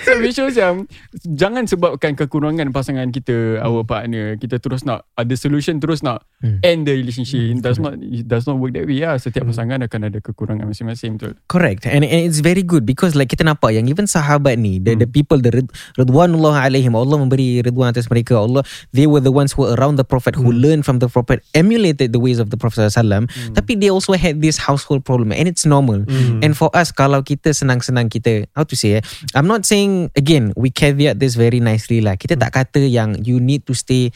So 0.08 0.15
shows 0.32 0.56
yang 0.56 0.88
Jangan 1.28 1.67
sebabkan 1.67 2.15
kekurangan 2.15 2.72
pasangan 2.72 3.12
kita 3.12 3.60
Our 3.60 3.84
partner. 3.84 4.39
Kita 4.39 4.63
terus 4.63 4.88
nak 4.88 5.04
Ada 5.20 5.36
solution 5.36 5.84
terus 5.84 6.00
nak 6.00 6.24
Hmm. 6.38 6.62
End 6.62 6.86
the 6.86 6.93
relationship. 6.93 7.41
It 7.50 7.65
does 7.65 7.82
not 7.82 7.98
It 7.98 8.30
does 8.30 8.46
not 8.46 8.62
work 8.62 8.78
that 8.78 8.86
way 8.86 9.02
lah 9.02 9.17
Setiap 9.17 9.50
pasangan 9.50 9.82
akan 9.89 10.13
ada 10.13 10.22
kekurangan 10.22 10.70
masing-masing 10.70 11.17
betul? 11.17 11.34
Correct. 11.50 11.89
And, 11.89 12.06
and 12.06 12.22
it's 12.30 12.46
very 12.46 12.62
good 12.62 12.86
because 12.86 13.17
like 13.17 13.34
kita 13.34 13.41
nampak 13.41 13.74
yang 13.74 13.89
even 13.89 14.06
sahabat 14.06 14.62
ni 14.62 14.78
the, 14.78 14.93
the 14.93 15.10
people 15.10 15.41
the 15.41 15.50
rid, 15.50 15.74
ridwanullah 15.98 16.62
alaihim 16.62 16.93
Allah 16.93 17.17
memberi 17.17 17.65
ridwan 17.65 17.89
atas 17.89 18.06
mereka. 18.13 18.38
Allah 18.38 18.62
they 18.93 19.10
were 19.10 19.17
the 19.17 19.34
ones 19.34 19.58
who 19.58 19.65
were 19.65 19.74
around 19.82 19.98
the 19.98 20.06
prophet 20.06 20.38
who 20.38 20.54
learned 20.54 20.86
from 20.86 21.02
the 21.02 21.10
prophet 21.10 21.41
emulated 21.58 22.13
the 22.13 22.22
ways 22.22 22.38
of 22.38 22.54
the 22.54 22.60
prophet 22.60 22.86
sallallahu 22.93 23.26
tapi 23.58 23.74
they 23.74 23.89
also 23.89 24.13
had 24.13 24.38
this 24.38 24.62
household 24.62 25.02
problem 25.02 25.34
and 25.34 25.50
it's 25.50 25.65
normal. 25.65 26.06
And 26.46 26.54
for 26.54 26.70
us 26.78 26.93
kalau 26.93 27.26
kita 27.26 27.50
senang-senang 27.50 28.13
kita 28.13 28.46
how 28.54 28.62
to 28.62 28.78
say 28.78 29.02
eh 29.02 29.04
I'm 29.34 29.50
not 29.50 29.65
saying 29.65 29.96
again 30.13 30.53
we 30.53 30.69
caveat 30.69 31.17
this 31.17 31.33
very 31.33 31.57
nicely 31.57 31.97
lah 31.99 32.13
kita 32.13 32.38
tak 32.38 32.53
kata 32.53 32.81
yang 32.86 33.17
you 33.25 33.41
need 33.41 33.65
to 33.65 33.73
stay 33.73 34.13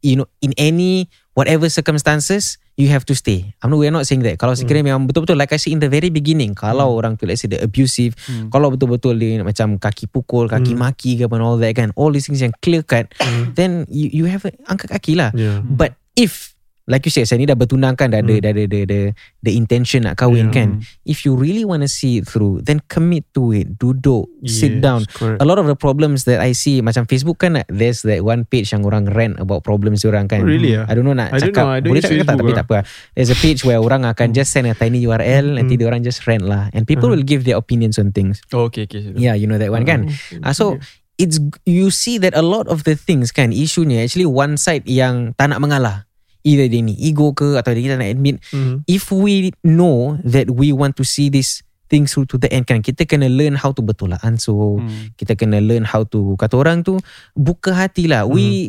you 0.00 0.16
know 0.16 0.28
in 0.40 0.54
any 0.56 1.10
whatever 1.36 1.70
circumstances 1.70 2.58
you 2.78 2.86
have 2.86 3.02
to 3.02 3.14
stay. 3.14 3.54
I'm 3.58 3.74
not 3.74 3.82
we're 3.82 3.90
not 3.90 4.06
saying 4.06 4.22
that. 4.22 4.38
Kalau 4.38 4.54
sekiranya 4.54 4.94
memang 4.94 5.10
betul-betul 5.10 5.34
like 5.34 5.50
I 5.50 5.58
said 5.58 5.74
in 5.74 5.82
the 5.82 5.90
very 5.90 6.14
beginning, 6.14 6.54
kalau 6.54 6.94
orang 6.94 7.18
tu 7.18 7.26
let's 7.26 7.42
say 7.42 7.50
the 7.50 7.58
abusive, 7.58 8.14
kalau 8.54 8.70
betul-betul 8.70 9.18
dia 9.18 9.42
macam 9.42 9.82
kaki 9.82 10.06
pukul, 10.06 10.46
kaki 10.46 10.78
maki 10.78 11.18
ke 11.18 11.26
and 11.26 11.42
all 11.42 11.58
that 11.58 11.74
kan, 11.74 11.90
all 11.98 12.14
these 12.14 12.30
things 12.30 12.38
yang 12.38 12.54
clear 12.62 12.86
cut, 12.86 13.10
then 13.58 13.82
you 13.90 14.22
you 14.22 14.24
have 14.30 14.46
a, 14.46 14.54
angkat 14.70 14.94
kaki 14.94 15.18
lah. 15.18 15.34
Yeah. 15.34 15.58
But 15.66 15.98
if 16.14 16.57
like 16.88 17.04
you 17.04 17.12
said, 17.12 17.28
saya 17.28 17.36
ni 17.36 17.44
dah 17.44 17.52
bertunang 17.52 17.92
kan, 17.94 18.08
dah 18.08 18.18
ada, 18.18 18.34
dah 18.40 18.50
ada 18.50 18.64
the, 18.64 18.80
the, 18.82 19.00
the 19.44 19.52
intention 19.52 20.02
nak 20.02 20.16
kahwin 20.16 20.48
Yeah. 20.48 20.56
kan. 20.56 20.68
If 21.04 21.22
you 21.22 21.36
really 21.36 21.62
want 21.62 21.84
to 21.84 21.90
see 21.90 22.16
it 22.16 22.24
through, 22.24 22.64
then 22.64 22.80
commit 22.88 23.28
to 23.36 23.52
it. 23.52 23.76
Duduk, 23.76 24.24
sit 24.42 24.80
Yes, 24.80 24.82
down. 24.82 25.04
correct. 25.06 25.38
A 25.38 25.46
lot 25.46 25.60
of 25.60 25.68
the 25.68 25.76
problems 25.76 26.24
that 26.24 26.40
I 26.40 26.56
see 26.56 26.80
macam 26.80 27.04
Facebook 27.04 27.38
kan 27.38 27.60
there's 27.68 28.00
that 28.02 28.24
one 28.24 28.42
page 28.42 28.72
yang 28.72 28.82
orang 28.82 29.04
rant 29.12 29.36
about 29.36 29.62
problems 29.62 30.00
orang 30.02 30.26
kan. 30.26 30.40
Oh, 30.40 30.48
really 30.48 30.72
ah? 30.74 30.88
I 30.88 30.96
don't 30.96 31.04
know 31.04 31.12
nak 31.12 31.36
I 31.36 31.44
cakap. 31.44 31.60
know, 31.60 31.76
I 31.76 31.84
Boleh 31.84 32.00
cakap 32.00 32.24
tak 32.24 32.36
tapi 32.40 32.52
lah. 32.56 32.64
tak 32.64 32.66
apa. 32.66 32.78
There's 33.12 33.28
a 33.28 33.36
page 33.36 33.60
where 33.62 33.76
orang 33.76 34.08
akan 34.08 34.32
just 34.32 34.50
send 34.50 34.64
a 34.64 34.72
tiny 34.72 35.04
URL 35.04 35.60
nanti 35.60 35.76
dia 35.76 35.84
orang 35.84 36.00
just 36.00 36.24
rant 36.24 36.42
lah 36.42 36.72
and 36.72 36.88
people 36.88 37.12
will 37.12 37.20
give 37.22 37.44
their 37.44 37.60
opinions 37.60 38.00
on 38.00 38.16
things. 38.16 38.40
oh, 38.50 38.72
Okay 38.72 38.88
okay 38.88 39.12
Yeah, 39.12 39.36
you 39.36 39.44
know 39.44 39.60
that 39.60 39.68
one 39.68 39.84
kan. 39.84 40.08
Ah 40.40 40.50
so 40.50 40.80
it's 41.20 41.36
you 41.62 41.92
see 41.92 42.16
that 42.16 42.32
a 42.32 42.40
lot 42.40 42.64
of 42.66 42.88
the 42.88 42.96
things 42.96 43.28
kan 43.28 43.52
isunya 43.52 44.00
actually 44.00 44.24
one 44.24 44.56
side 44.56 44.88
yang 44.88 45.36
tak 45.36 45.52
nak 45.52 45.60
mengalah. 45.60 46.07
Either 46.46 46.70
dia 46.70 46.80
ni 46.80 46.94
ego 46.98 47.34
ke 47.34 47.58
atau 47.58 47.74
dia 47.74 47.94
tak 47.94 48.02
nak 48.02 48.10
admit 48.10 48.36
Mhm. 48.54 48.86
if 48.86 49.10
we 49.10 49.50
know 49.66 50.16
that 50.22 50.46
we 50.50 50.70
want 50.70 50.94
to 50.94 51.02
see 51.02 51.26
this 51.26 51.62
things 51.88 52.12
through 52.12 52.28
to 52.28 52.36
the 52.36 52.52
end 52.52 52.68
kan 52.68 52.84
kita 52.84 53.08
kena 53.08 53.32
learn 53.32 53.56
how 53.56 53.72
to 53.72 53.80
betul 53.80 54.12
lah 54.12 54.20
answer 54.20 54.52
Hmm. 54.52 55.08
kita 55.16 55.32
kena 55.32 55.56
learn 55.56 55.88
how 55.88 56.04
to 56.04 56.36
kata 56.36 56.60
orang 56.60 56.84
tu 56.84 57.00
buka 57.32 57.72
hati 57.72 58.04
lah 58.04 58.28
we 58.28 58.68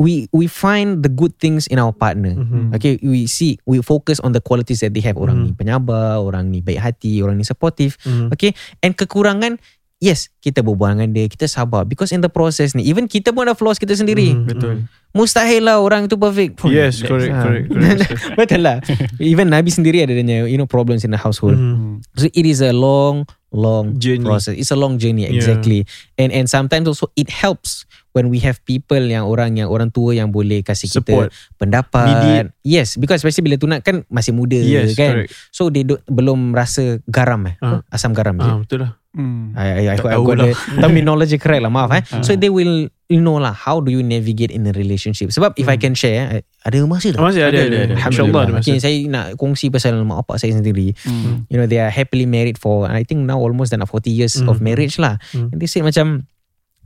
we 0.00 0.24
we 0.32 0.48
find 0.48 1.04
the 1.04 1.12
good 1.12 1.36
things 1.36 1.68
in 1.68 1.76
our 1.76 1.92
partner 1.92 2.32
Mhm. 2.32 2.72
okay 2.72 2.96
we 3.04 3.28
see 3.28 3.60
we 3.68 3.76
focus 3.84 4.24
on 4.24 4.32
the 4.32 4.40
qualities 4.40 4.80
that 4.80 4.96
they 4.96 5.04
have 5.04 5.20
orang 5.20 5.44
ni 5.44 5.50
penyabar 5.52 6.16
orang 6.16 6.48
ni 6.48 6.64
baik 6.64 6.80
hati 6.80 7.20
orang 7.20 7.36
ni 7.36 7.44
supportive 7.44 8.00
Mhm. 8.08 8.32
okay 8.32 8.56
and 8.80 8.96
kekurangan 8.96 9.60
yes 9.98 10.28
kita 10.38 10.60
berbual 10.60 10.92
dengan 10.92 11.08
dia 11.10 11.24
kita 11.24 11.44
sabar 11.44 11.82
because 11.82 12.10
in 12.10 12.20
the 12.20 12.28
process 12.28 12.72
ni 12.72 12.84
even 12.84 13.04
kita 13.04 13.30
pun 13.30 13.44
ada 13.44 13.52
flaws 13.52 13.76
kita 13.76 13.92
sendiri 13.92 14.32
Mhm. 14.32 14.46
Betul 14.46 14.76
mustahil 15.10 15.64
lah 15.64 15.80
orang 15.80 16.04
tu 16.04 16.20
perfect 16.20 16.60
Yes 16.66 17.00
correct 17.00 17.32
Ah. 17.32 17.40
correct, 17.42 17.66
correct. 17.66 18.04
betul 18.38 18.60
lah 18.60 18.84
even 19.16 19.48
Nabi 19.48 19.72
sendiri 19.72 20.04
ada 20.04 20.12
dia 20.12 20.44
you 20.44 20.54
know 20.54 20.68
problems 20.68 21.00
in 21.00 21.10
the 21.10 21.16
household 21.16 21.56
Mhm. 21.56 22.04
So 22.12 22.28
it 22.28 22.44
is 22.44 22.60
a 22.60 22.70
long, 22.70 23.24
long 23.48 23.96
Journey. 23.96 24.20
process. 24.20 24.52
It's 24.54 24.68
a 24.68 24.76
long 24.76 24.96
journey, 24.96 25.24
Yeah. 25.24 25.32
exactly. 25.32 25.88
And 26.14 26.28
and 26.28 26.44
sometimes 26.44 26.84
also 26.84 27.08
it 27.14 27.32
helps 27.32 27.88
when 28.12 28.28
we 28.28 28.36
have 28.40 28.60
people 28.62 29.00
yang 29.00 29.24
orang 29.24 29.56
yang 29.56 29.68
orang 29.68 29.88
tua 29.88 30.12
yang 30.12 30.28
boleh 30.28 30.60
kasih 30.60 30.92
Support. 30.92 31.32
kita 31.32 31.56
pendapat. 31.56 32.04
Mediate. 32.06 32.48
Yes, 32.60 32.96
because 32.96 33.20
especially 33.20 33.44
bila 33.46 33.56
tunang 33.56 33.80
kan 33.80 34.04
masih 34.08 34.32
muda 34.32 34.56
Yes 34.56 34.92
kan. 34.92 35.24
correct 35.24 35.32
So 35.48 35.68
they 35.68 35.84
do, 35.84 35.96
belum 36.04 36.52
rasa 36.52 37.00
garam 37.06 37.48
eh. 37.48 37.56
Ah. 37.58 37.80
Asam 37.88 38.12
garam. 38.12 38.36
Uh. 38.36 38.60
betul 38.60 38.84
lah 38.84 38.92
Hmm. 39.16 39.56
I, 39.56 39.64
I, 39.64 39.82
I, 39.88 39.96
I 39.96 40.16
got 40.20 40.36
lah. 40.36 40.44
the 40.44 40.52
terminology 40.76 41.40
correct 41.40 41.64
lah 41.64 41.72
maaf 41.72 41.88
eh. 41.96 42.04
Ah. 42.12 42.20
So 42.20 42.36
they 42.36 42.52
will 42.52 42.92
you 43.08 43.20
know 43.24 43.40
lah 43.40 43.56
how 43.56 43.80
do 43.80 43.88
you 43.88 44.04
navigate 44.04 44.52
in 44.52 44.68
a 44.68 44.76
relationship. 44.76 45.32
Sebab 45.32 45.56
if 45.56 45.64
I 45.66 45.80
can 45.80 45.96
share 45.96 46.36
eh, 46.36 46.42
ada 46.68 46.76
masa 46.84 47.16
tak? 47.16 47.24
Masih 47.24 47.48
ada 47.48 47.56
Ada, 47.56 47.60
ada, 47.64 47.76
ada, 47.80 47.94
ada. 47.96 48.04
InsyaAllah 48.04 48.42
ada 48.44 48.52
Okay, 48.60 48.76
saya 48.76 48.92
nak 49.08 49.40
kongsi 49.40 49.72
pasal 49.72 49.96
mak 50.04 50.28
bapak 50.28 50.36
saya 50.36 50.52
sendiri. 50.52 50.92
Hmm. 51.08 51.48
You 51.48 51.56
know, 51.56 51.64
they 51.64 51.80
are 51.80 51.88
happily 51.88 52.28
married 52.28 52.60
for 52.60 52.84
I 52.84 53.08
think 53.08 53.24
now 53.24 53.40
almost 53.40 53.72
than 53.72 53.80
40 53.80 54.12
years 54.12 54.34
Mm. 54.36 54.52
of 54.52 54.60
marriage 54.60 55.00
lah. 55.00 55.16
Mm. 55.32 55.48
And 55.54 55.58
they 55.58 55.70
said 55.70 55.80
macam 55.80 56.28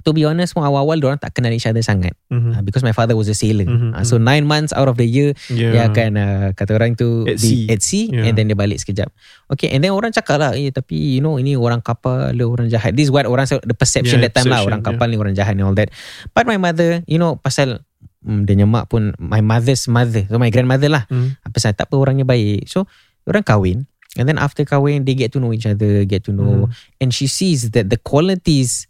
to 0.00 0.10
be 0.10 0.22
honest 0.22 0.52
pun 0.52 0.62
awal-awal 0.62 0.96
orang 1.02 1.16
tak 1.16 1.32
kenal 1.32 1.50
each 1.50 1.64
other 1.64 1.80
sangat 1.80 2.12
Mhm. 2.28 2.56
uh, 2.56 2.62
because 2.62 2.80
my 2.80 2.90
father 2.90 3.12
was 3.12 3.26
a 3.26 3.34
sailor 3.34 3.64
Mhm, 3.64 3.92
uh, 3.92 4.02
so 4.02 4.16
nine 4.16 4.44
months 4.44 4.72
out 4.72 4.86
of 4.86 4.96
the 4.96 5.04
year 5.04 5.32
Yeah. 5.48 5.72
dia 5.72 5.82
akan 5.88 6.10
uh, 6.14 6.46
kata 6.52 6.74
orang 6.74 6.94
tu 6.94 7.24
At 7.24 7.36
di, 7.36 7.44
sea. 7.44 7.64
at 7.68 7.80
sea 7.80 8.04
Yeah. 8.08 8.26
and 8.26 8.34
then 8.34 8.46
dia 8.46 8.54
balik 8.54 8.78
sekejap 8.78 9.08
okay 9.48 9.70
and 9.70 9.80
then 9.80 9.90
orang 9.90 10.10
cakap 10.10 10.38
lah 10.38 10.52
eh 10.52 10.68
tapi 10.68 11.16
you 11.16 11.20
know 11.20 11.36
ini 11.36 11.54
orang 11.54 11.80
kapal 11.80 12.32
le 12.32 12.44
orang 12.44 12.66
jahat 12.66 12.92
this 12.92 13.06
is 13.06 13.12
what 13.12 13.24
orang 13.24 13.44
the 13.46 13.72
perception 13.72 14.18
Yeah, 14.18 14.28
that 14.28 14.36
time 14.36 14.48
lah 14.48 14.62
perception, 14.62 14.70
orang 14.70 14.82
kapal 14.82 15.06
ni 15.06 15.16
orang 15.16 15.34
jahat 15.34 15.54
and 15.54 15.62
all 15.62 15.76
that 15.76 15.88
but 16.32 16.44
my 16.44 16.56
mother 16.56 17.00
you 17.04 17.16
know 17.16 17.36
pasal 17.36 17.80
mm, 18.20 18.44
dia 18.44 18.58
nyemak 18.58 18.88
pun 18.88 19.14
my 19.16 19.40
mother's 19.40 19.86
mother 19.86 20.26
so 20.26 20.36
my 20.36 20.48
grandmother 20.48 20.90
lah 20.90 21.04
apa 21.40 21.56
saya 21.56 21.72
tak 21.72 21.88
apa 21.88 21.96
orangnya 21.96 22.24
baik 22.24 22.66
so 22.66 22.84
orang 23.24 23.40
kahwin 23.40 23.84
and 24.18 24.26
then 24.26 24.36
after 24.36 24.66
kahwin 24.66 25.06
they 25.06 25.14
get 25.14 25.30
to 25.30 25.38
know 25.38 25.54
each 25.54 25.64
other 25.64 26.02
get 26.02 26.26
to 26.26 26.34
know 26.34 26.66
Hmm. 26.66 26.74
and 26.98 27.14
she 27.14 27.30
sees 27.30 27.70
that 27.70 27.86
the 27.86 27.96
qualities 27.96 28.89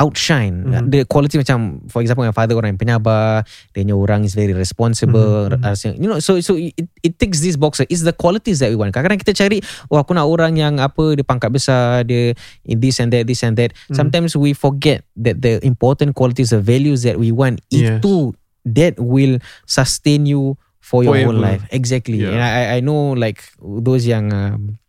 outshine 0.00 0.64
Mhm. 0.64 0.88
the 0.88 1.04
quality 1.04 1.36
macam 1.36 1.84
for 1.92 2.00
example 2.00 2.24
my 2.24 2.32
father 2.32 2.56
orang 2.56 2.72
yang 2.72 2.80
penyabar 2.80 3.44
dia 3.76 3.84
punya 3.84 3.92
orang 3.92 4.24
is 4.24 4.32
very 4.32 4.56
responsible 4.56 5.52
Mhm, 5.52 5.60
mhm. 5.60 5.62
rasa- 5.62 5.92
you 5.94 6.08
know 6.08 6.16
so 6.18 6.40
so 6.40 6.56
it, 6.56 6.72
it 7.04 7.20
takes 7.20 7.44
this 7.44 7.60
boxer 7.60 7.84
it's 7.92 8.00
the 8.00 8.16
qualities 8.16 8.64
that 8.64 8.72
we 8.72 8.80
want 8.80 8.90
kadang-kadang 8.90 9.20
kita 9.20 9.36
cari 9.36 9.60
oh 9.92 10.00
aku 10.00 10.16
nak 10.16 10.24
orang 10.24 10.56
yang 10.56 10.80
apa 10.80 11.12
dia 11.12 11.22
pangkat 11.22 11.52
besar 11.52 12.08
dia 12.08 12.32
this 12.64 12.96
and 12.96 13.12
that 13.12 13.28
this 13.28 13.44
and 13.44 13.60
that 13.60 13.76
Mhm. 13.92 14.00
sometimes 14.00 14.32
we 14.32 14.56
forget 14.56 15.04
that 15.14 15.44
the 15.44 15.60
important 15.60 16.16
qualities 16.16 16.48
the 16.48 16.58
values 16.58 17.04
that 17.04 17.20
we 17.20 17.28
want 17.28 17.60
Yes. 17.68 18.00
itu 18.00 18.32
that 18.64 18.96
will 18.96 19.36
sustain 19.68 20.24
you 20.24 20.56
for 20.80 21.04
your 21.04 21.12
whole 21.12 21.36
Forever. 21.36 21.60
life 21.60 21.62
exactly 21.70 22.24
Yeah. 22.24 22.32
and 22.32 22.40
I 22.40 22.50
I- 22.50 22.68
I 22.76 22.80
know 22.80 23.12
like 23.12 23.44
those 23.60 24.08
yang 24.08 24.32
um, 24.32 24.80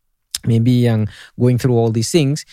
maybe 0.44 0.88
yang 0.88 1.06
going 1.36 1.60
through 1.60 1.76
all 1.76 1.92
these 1.92 2.10
things 2.10 2.48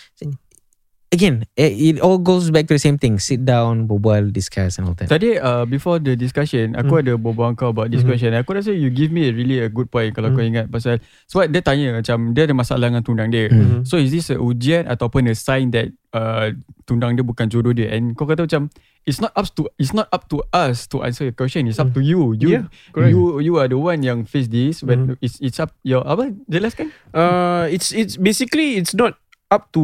again 1.09 1.41
eh, 1.57 1.73
it 1.89 1.97
all 1.99 2.17
goes 2.17 2.49
back 2.49 2.69
to 2.69 2.77
the 2.77 2.81
same 2.81 2.93
thing 2.95 3.17
sit 3.17 3.41
down 3.41 3.89
berbual 3.89 4.29
discuss 4.29 4.77
and 4.77 4.85
all 4.85 4.93
that 4.93 5.09
Tadi 5.09 5.41
uh, 5.41 5.65
before 5.65 5.97
the 5.97 6.13
discussion 6.13 6.77
Aku 6.77 6.97
Hmm. 6.97 7.01
ada 7.01 7.13
berbual 7.17 7.57
kau 7.57 7.73
about 7.73 7.89
this 7.89 8.05
Mhm. 8.05 8.09
question 8.09 8.29
Aku 8.37 8.53
rasa 8.53 8.69
you 8.69 8.93
give 8.93 9.09
me 9.09 9.25
a 9.29 9.33
really 9.33 9.57
a 9.57 9.69
good 9.69 9.89
point 9.89 10.13
Kalau 10.13 10.29
kau 10.31 10.41
Hmm. 10.41 10.49
ingat 10.53 10.65
Pasal 10.69 11.01
Sebab 11.25 11.49
dia 11.49 11.61
tanya 11.65 11.97
macam 11.97 12.31
Dia 12.37 12.45
ada 12.45 12.53
masalah 12.53 12.93
dengan 12.93 13.01
tunang 13.01 13.29
dia 13.33 13.49
Hmm. 13.49 13.81
So 13.83 13.97
is 13.97 14.13
this 14.13 14.29
a 14.29 14.37
ujian 14.37 14.85
Ataupun 14.85 15.25
a 15.29 15.33
sign 15.33 15.73
that 15.73 15.89
uh, 16.13 16.53
Tunang 16.85 17.17
dia 17.17 17.25
bukan 17.25 17.49
jodoh 17.49 17.73
dia 17.73 17.89
And 17.89 18.13
kau 18.13 18.29
kata 18.29 18.45
macam 18.45 18.69
It's 19.01 19.17
not 19.17 19.33
up 19.33 19.49
to 19.57 19.65
It's 19.81 19.97
not 19.97 20.13
up 20.13 20.29
to 20.29 20.45
us 20.53 20.85
To 20.93 21.01
answer 21.01 21.25
your 21.25 21.33
question 21.33 21.65
It's 21.65 21.81
up 21.81 21.89
to 21.97 22.01
you 22.05 22.37
You 22.37 22.49
Yeah, 22.53 22.63
correct. 22.93 23.17
you 23.17 23.41
you 23.41 23.57
are 23.57 23.65
the 23.65 23.81
one 23.81 24.05
yang 24.05 24.29
face 24.29 24.45
this 24.45 24.85
When 24.85 25.17
Mhm. 25.17 25.25
it's 25.25 25.41
it's 25.41 25.57
up 25.57 25.73
Your 25.81 26.05
apa 26.05 26.29
Jelaskan 26.45 26.93
Uh, 27.17 27.65
it's 27.73 27.89
it's 27.89 28.13
basically 28.13 28.77
it's 28.77 28.93
not 28.93 29.17
up 29.49 29.73
to 29.73 29.81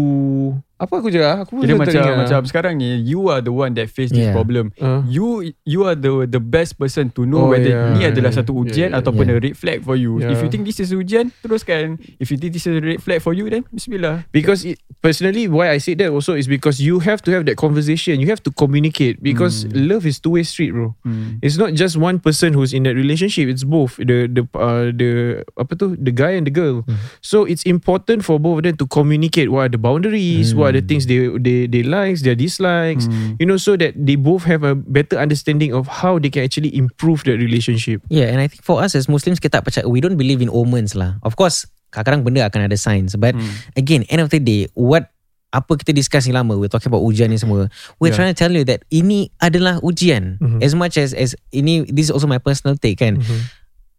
apa 0.76 1.00
aku 1.00 1.08
cakap? 1.08 1.48
Aku 1.48 1.64
Kira 1.64 1.80
macam 1.80 1.96
ingat. 1.96 2.16
Macam 2.28 2.40
sekarang 2.44 2.74
ni 2.76 3.00
You 3.00 3.32
are 3.32 3.40
the 3.40 3.56
one 3.56 3.72
that 3.80 3.88
face 3.88 4.12
this 4.12 4.28
Yeah. 4.28 4.36
problem 4.36 4.76
Uh, 4.76 5.00
you 5.08 5.56
you 5.64 5.88
are 5.88 5.96
the 5.96 6.28
the 6.28 6.44
best 6.44 6.76
person 6.76 7.08
to 7.16 7.24
know 7.24 7.48
Oh, 7.48 7.56
whether 7.56 7.72
yeah. 7.72 7.96
ni 7.96 8.04
adalah 8.04 8.28
Yeah, 8.34 8.40
satu 8.44 8.52
yeah, 8.52 8.62
ujian 8.68 8.90
yeah, 8.92 9.00
ataupun 9.00 9.24
yeah. 9.32 9.40
a 9.40 9.44
red 9.44 9.56
flag 9.56 9.80
for 9.88 9.96
you. 9.96 10.20
If 10.20 10.36
you 10.36 10.36
Yeah. 10.36 10.52
think 10.52 10.68
this 10.68 10.84
is 10.84 10.92
ujian, 10.92 11.32
teruskan. 11.40 11.96
If 12.20 12.28
you 12.28 12.36
think 12.36 12.52
this 12.52 12.68
is 12.68 12.76
a 12.76 12.84
red 12.84 13.00
flag 13.00 13.24
for 13.24 13.32
you, 13.32 13.48
then 13.48 13.64
bismillah. 13.72 14.28
because 14.36 14.68
it, 14.68 14.76
personally 15.00 15.48
why 15.48 15.72
I 15.72 15.80
said 15.80 16.04
that 16.04 16.12
also 16.12 16.36
is 16.36 16.50
because 16.50 16.84
you 16.84 17.00
have 17.00 17.24
to 17.24 17.32
have 17.32 17.48
that 17.48 17.56
conversation. 17.56 18.20
You 18.20 18.28
have 18.28 18.44
to 18.44 18.52
communicate 18.52 19.24
because 19.24 19.64
love 19.72 20.04
is 20.04 20.20
two 20.20 20.36
way 20.36 20.44
street, 20.44 20.76
bro. 20.76 20.92
It's 21.40 21.56
not 21.56 21.72
just 21.72 21.96
one 21.96 22.20
person 22.20 22.52
who's 22.52 22.76
in 22.76 22.84
that 22.84 23.00
relationship. 23.00 23.48
It's 23.48 23.64
both 23.64 23.96
the 23.96 24.28
the 24.28 24.44
uh, 24.52 24.92
the 24.92 25.40
apa 25.56 25.72
tu 25.80 25.96
the 25.96 26.12
guy 26.12 26.36
and 26.36 26.44
the 26.44 26.52
girl. 26.52 26.84
So 27.24 27.48
it's 27.48 27.64
important 27.64 28.28
for 28.28 28.42
both 28.42 28.60
of 28.60 28.64
them 28.68 28.76
to 28.82 28.86
communicate 28.90 29.48
what 29.54 29.70
are 29.70 29.72
the 29.72 29.80
boundaries, 29.80 30.52
what 30.52 30.65
are 30.66 30.74
the 30.74 30.82
things 30.82 31.06
they 31.06 31.30
they 31.38 31.70
they 31.70 31.86
likes, 31.86 32.26
their 32.26 32.34
dislikes. 32.34 33.06
You 33.38 33.46
know, 33.46 33.56
so 33.56 33.78
that 33.78 33.94
they 33.94 34.18
both 34.18 34.44
have 34.46 34.66
a 34.66 34.74
better 34.74 35.16
understanding 35.16 35.72
of 35.72 35.86
how 35.88 36.18
they 36.18 36.34
can 36.34 36.44
actually 36.44 36.74
improve 36.74 37.22
that 37.30 37.38
relationship. 37.38 38.02
yeah 38.10 38.28
and 38.28 38.42
I 38.42 38.50
think 38.50 38.66
for 38.66 38.82
us 38.82 38.98
as 38.98 39.06
Muslims 39.06 39.38
kita 39.38 39.62
tak 39.62 39.70
percaya 39.70 39.86
we 39.86 40.02
don't 40.02 40.18
believe 40.18 40.42
in 40.42 40.50
omens 40.50 40.98
lah 40.98 41.22
of 41.22 41.38
course 41.38 41.64
kadang-kadang 41.94 42.26
benda 42.28 42.42
akan 42.44 42.68
ada 42.68 42.76
signs 42.76 43.14
but 43.16 43.32
Hmm. 43.38 43.48
again 43.78 44.04
end 44.12 44.20
of 44.20 44.34
the 44.34 44.42
day 44.42 44.68
what 44.76 45.14
apa 45.56 45.80
kita 45.80 45.96
discuss 45.96 46.28
ni 46.28 46.36
lama 46.36 46.60
we're 46.60 46.68
talking 46.68 46.92
about 46.92 47.00
ujian 47.00 47.32
ni 47.32 47.40
semua 47.40 47.72
we're 48.04 48.12
Yeah. 48.12 48.18
trying 48.20 48.32
to 48.32 48.38
tell 48.38 48.52
you 48.52 48.68
that 48.68 48.84
ini 48.92 49.32
adalah 49.40 49.80
ujian 49.80 50.36
Mhm. 50.44 50.60
as 50.60 50.76
much 50.76 51.00
as 51.00 51.16
as 51.16 51.32
ini 51.56 51.88
this 51.88 52.08
is 52.08 52.12
also 52.12 52.28
my 52.28 52.42
personal 52.42 52.76
take 52.76 53.00
kan 53.00 53.24
Mhm. 53.24 53.40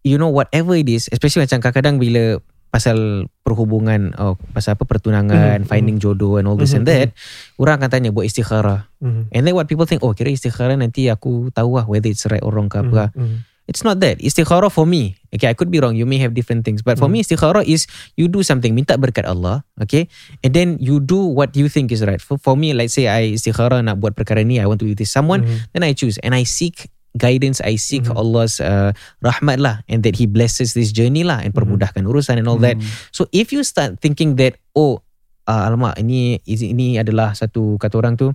you 0.05 0.21
know 0.21 0.29
whatever 0.29 0.77
it 0.77 0.85
is 0.87 1.09
especially 1.09 1.41
macam 1.43 1.65
kadang-kadang 1.65 1.97
bila 1.97 2.39
pasal 2.69 3.31
perhubungan 3.41 4.13
oh, 4.19 4.37
pasal 4.53 4.75
apa 4.77 4.85
pertunangan 4.85 5.65
Mhm, 5.65 5.69
finding 5.71 5.97
jodoh 5.97 6.37
and 6.37 6.45
all 6.51 6.59
this 6.59 6.75
Mhm, 6.75 6.83
and 6.83 6.87
that 6.87 7.09
orang 7.57 7.81
akan 7.81 7.89
tanya 7.89 8.11
buat 8.13 8.27
istikharah 8.27 8.91
Mhm. 9.01 9.33
and 9.33 9.43
then 9.47 9.55
what 9.55 9.65
people 9.65 9.87
think 9.87 10.03
oh 10.05 10.13
kira 10.13 10.29
istikharah 10.29 10.77
nanti 10.77 11.09
aku 11.09 11.49
tahu 11.55 11.79
lah 11.79 11.87
whether 11.89 12.11
it's 12.11 12.27
right 12.29 12.43
or 12.43 12.53
wrong 12.53 12.69
ke 12.69 12.77
apa 12.83 12.93
lah. 12.93 13.11
Mhm. 13.15 13.47
It's 13.67 13.83
not 13.83 13.99
that. 13.99 14.23
Istikharah 14.23 14.71
for 14.71 14.87
me. 14.87 15.19
Okay, 15.35 15.51
I 15.51 15.55
could 15.59 15.75
be 15.75 15.83
wrong. 15.83 15.99
You 15.99 16.07
may 16.07 16.23
have 16.23 16.39
different 16.39 16.63
things. 16.63 16.87
But 16.87 17.03
for 17.03 17.11
Hmm. 17.11 17.19
me, 17.19 17.27
istikharah 17.27 17.67
is 17.67 17.91
you 18.15 18.31
do 18.31 18.47
something, 18.47 18.71
minta 18.71 18.95
berkat 18.95 19.27
Allah. 19.27 19.67
Okay. 19.75 20.07
And 20.47 20.55
then 20.55 20.79
you 20.79 21.03
do 21.03 21.19
what 21.19 21.51
you 21.59 21.67
think 21.67 21.91
is 21.91 22.07
right. 22.07 22.23
For, 22.23 22.39
for 22.39 22.55
me, 22.55 22.79
like 22.79 22.95
say 22.95 23.11
I 23.11 23.35
istikharah 23.35 23.83
nak 23.83 23.99
buat 23.99 24.15
perkara 24.15 24.47
ni, 24.47 24.63
I 24.63 24.71
want 24.71 24.79
to 24.79 24.87
do 24.87 24.95
this 24.95 25.11
someone, 25.11 25.43
Mhm. 25.43 25.75
then 25.75 25.83
I 25.83 25.99
choose. 25.99 26.15
And 26.23 26.31
I 26.31 26.47
seek 26.47 26.95
guidance, 27.17 27.59
I 27.65 27.81
seek 27.81 28.07
Mhm. 28.07 28.15
Allah's 28.15 28.61
uh, 28.61 28.93
rahmat 29.21 29.59
lah. 29.59 29.83
And 29.89 30.05
that 30.05 30.17
He 30.17 30.29
blesses 30.29 30.77
this 30.77 30.93
journey 30.93 31.25
lah. 31.25 31.41
And 31.43 31.51
permudahkan 31.51 32.05
urusan 32.05 32.37
and 32.39 32.47
all 32.47 32.61
that. 32.63 32.77
So 33.11 33.27
if 33.33 33.51
you 33.51 33.65
start 33.65 33.99
thinking 33.99 34.37
that, 34.37 34.61
oh, 34.73 35.01
uh, 35.49 35.63
alamak, 35.67 35.97
ini, 35.99 36.39
ini 36.45 37.01
adalah 37.01 37.33
satu, 37.33 37.81
kata 37.81 37.97
orang 37.99 38.15
tu, 38.15 38.31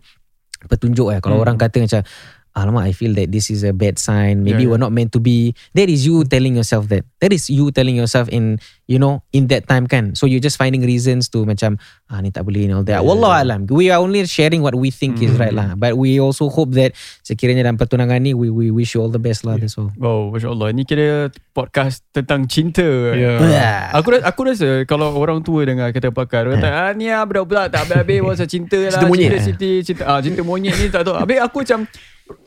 petunjuk 0.62 1.10
eh. 1.14 1.20
Kalau 1.22 1.42
Hmm. 1.42 1.46
orang 1.46 1.58
kata 1.58 1.82
macam, 1.82 2.02
alamak, 2.52 2.88
I 2.88 2.92
feel 2.92 3.16
that 3.16 3.32
this 3.32 3.48
is 3.48 3.64
a 3.64 3.72
bad 3.72 3.96
sign. 3.96 4.44
Maybe 4.44 4.64
Yeah, 4.64 4.76
we're 4.76 4.82
not 4.82 4.92
meant 4.92 5.12
to 5.16 5.20
be. 5.20 5.56
That 5.72 5.88
is 5.88 6.04
you 6.04 6.24
telling 6.24 6.56
yourself 6.56 6.92
that. 6.92 7.08
That 7.20 7.32
is 7.32 7.48
you 7.48 7.72
telling 7.72 7.96
yourself 7.96 8.28
in, 8.28 8.60
you 8.86 9.00
know, 9.00 9.24
in 9.32 9.48
that 9.50 9.68
time 9.68 9.88
kan. 9.88 10.14
So 10.14 10.28
you're 10.28 10.44
just 10.44 10.60
finding 10.60 10.84
reasons 10.84 11.32
to 11.32 11.48
macam, 11.48 11.80
ah 12.12 12.20
ni 12.20 12.30
tak 12.30 12.44
boleh 12.44 12.68
and 12.68 12.74
all 12.76 12.86
that. 12.86 13.00
Yeah. 13.00 13.08
Wallah 13.08 13.40
alam. 13.40 13.72
We 13.72 13.88
are 13.88 14.04
only 14.04 14.28
sharing 14.28 14.60
what 14.60 14.76
we 14.76 14.92
think 14.92 15.24
is 15.24 15.32
Hmm. 15.32 15.42
right 15.42 15.56
lah. 15.56 15.80
But 15.80 15.96
we 15.96 16.20
also 16.20 16.52
hope 16.52 16.76
that 16.76 16.92
sekiranya 17.24 17.64
dalam 17.64 17.80
pertunangan 17.80 18.20
ni, 18.20 18.36
we 18.36 18.52
we 18.52 18.68
wish 18.68 18.94
you 18.94 19.00
all 19.00 19.14
the 19.14 19.22
best 19.22 19.48
lah. 19.48 19.56
That's 19.56 19.80
all. 19.80 19.96
Oh, 19.98 20.30
Masya 20.36 20.52
Allah. 20.52 20.76
Ni 20.76 20.84
kira 20.84 21.32
podcast 21.56 22.04
tentang 22.12 22.52
cinta. 22.52 22.84
Yeah. 23.16 23.40
Yeah. 23.42 23.96
Aku 23.96 24.12
rasa, 24.12 24.24
aku 24.28 24.42
rasa 24.44 24.70
kalau 24.84 25.16
orang 25.16 25.40
tua 25.40 25.64
dengar 25.64 25.88
kata 25.92 26.12
pakar 26.12 26.52
kata 26.52 26.68
ah 26.68 26.92
ni 26.92 27.08
ah 27.08 27.24
budak-budak 27.24 27.72
tak 27.72 27.88
habis-habis 27.88 28.20
pasal 28.24 28.48
cinta 28.48 28.80
lah 28.92 29.00
Cinta 29.00 29.08
monyet, 29.08 29.32
cinta, 29.40 29.56
cinta, 29.56 29.68
cinta, 29.88 30.04
ah, 30.06 30.20
cinta 30.20 30.42
monyet 30.44 30.76
ni 30.76 30.88
tak 30.90 31.08
tahu 31.08 31.16
habis 31.16 31.40
aku 31.40 31.64
macam 31.64 31.80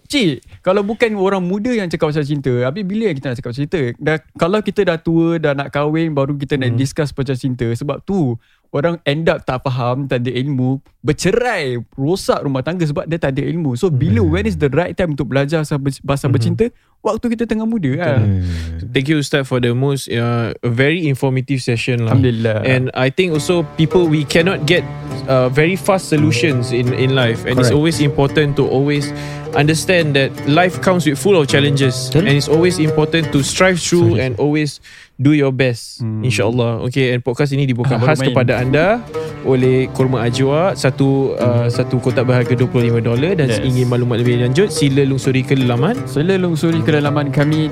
Cik, 0.05 0.61
kalau 0.61 0.81
bukan 0.81 1.17
orang 1.17 1.41
muda 1.41 1.73
yang 1.73 1.89
cakap 1.89 2.13
pasal 2.13 2.23
cinta, 2.23 2.53
habis 2.63 2.85
bila 2.85 3.09
yang 3.09 3.17
kita 3.17 3.33
nak 3.33 3.37
cakap 3.37 3.51
pasal 3.51 3.63
cinta? 3.65 3.83
Dah, 3.97 4.17
kalau 4.37 4.61
kita 4.61 4.81
dah 4.85 4.97
tua, 4.97 5.37
dah 5.37 5.53
nak 5.53 5.69
kahwin, 5.69 6.13
baru 6.13 6.37
kita 6.37 6.55
nak 6.55 6.71
Hmm. 6.71 6.79
discuss 6.79 7.09
pasal 7.09 7.35
cinta. 7.35 7.65
Sebab 7.67 8.05
tu, 8.05 8.37
orang 8.69 9.01
end 9.03 9.25
up 9.27 9.41
tak 9.43 9.63
faham, 9.63 10.05
tak 10.05 10.21
ada 10.21 10.31
ilmu, 10.31 10.77
bercerai, 11.01 11.81
rosak 11.93 12.43
rumah 12.43 12.61
tangga 12.61 12.85
sebab 12.85 13.07
dia 13.07 13.17
tak 13.17 13.33
ada 13.33 13.43
ilmu. 13.45 13.75
So, 13.75 13.89
bila, 13.89 14.21
when 14.21 14.45
is 14.45 14.57
the 14.57 14.69
right 14.69 14.93
time 14.93 15.13
untuk 15.13 15.25
belajar 15.27 15.63
pasal, 15.63 15.81
ber- 15.81 16.05
pasal 16.05 16.29
Hmm. 16.29 16.37
bercinta? 16.37 16.65
Waktu 17.01 17.37
kita 17.37 17.45
tengah 17.45 17.69
muda 17.69 18.01
kan? 18.01 18.41
Thank 18.89 19.13
you 19.13 19.21
Ustaz 19.21 19.45
for 19.45 19.61
the 19.61 19.77
most 19.77 20.09
uh, 20.09 20.57
very 20.65 21.05
informative 21.05 21.61
session 21.61 22.01
lah. 22.01 22.17
Alhamdulillah. 22.17 22.65
And 22.65 22.89
I 22.97 23.13
think 23.13 23.37
also 23.37 23.61
people 23.77 24.09
we 24.09 24.25
cannot 24.25 24.65
get 24.65 24.81
uh, 25.27 25.49
very 25.49 25.77
fast 25.77 26.09
solutions 26.09 26.73
in 26.73 26.93
in 26.95 27.15
life, 27.15 27.45
and 27.45 27.59
it's 27.59 27.69
Correct. 27.71 27.77
always 27.77 28.01
important 28.01 28.57
to 28.57 28.65
always 28.67 29.09
understand 29.55 30.15
that 30.19 30.35
life 30.51 30.83
comes 30.83 31.07
with 31.07 31.15
full 31.17 31.39
of 31.39 31.47
challenges, 31.47 32.11
Betul. 32.11 32.27
and 32.27 32.35
it's 32.37 32.51
always 32.51 32.79
important 32.79 33.31
to 33.31 33.43
strive 33.43 33.79
through 33.79 34.19
and 34.19 34.35
always 34.37 34.81
do 35.17 35.31
your 35.33 35.55
best. 35.55 36.03
Insyaallah. 36.03 36.83
Okay, 36.91 37.15
and 37.15 37.23
podcast 37.23 37.55
ini 37.55 37.65
dibuka 37.65 37.97
Ah, 37.97 38.03
khas 38.03 38.19
main. 38.19 38.35
kepada 38.35 38.59
anda 38.59 38.99
oleh 39.45 39.87
Kurma 39.93 40.25
Ajwa 40.25 40.73
satu 40.75 41.37
uh, 41.37 41.69
satu 41.69 42.01
kotak 42.01 42.27
berharga 42.27 42.57
25 42.57 43.01
dolar 43.01 43.33
dan 43.37 43.49
Yes. 43.49 43.61
ingin 43.61 43.87
maklumat 43.87 44.19
lebih 44.25 44.41
lanjut 44.41 44.69
sila 44.69 45.05
lungsuri 45.05 45.45
ke 45.45 45.55
laman 45.55 45.95
Sila 46.09 46.35
lungsuri 46.37 46.81
ke 46.81 46.97
laman 46.99 47.29
kami 47.31 47.69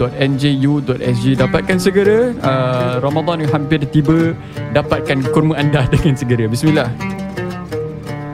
www.nju.sg 0.00 1.24
Dapatkan 1.36 1.78
segera. 1.80 2.32
Uh, 2.38 3.00
Ramadan 3.00 3.42
yang 3.42 3.52
hampir 3.52 3.80
tiba 3.88 4.36
Dapatkan 4.72 5.32
kurma 5.32 5.56
anda 5.56 5.84
dengan 5.92 6.14
segera. 6.14 6.44
Bismillah 6.46 7.19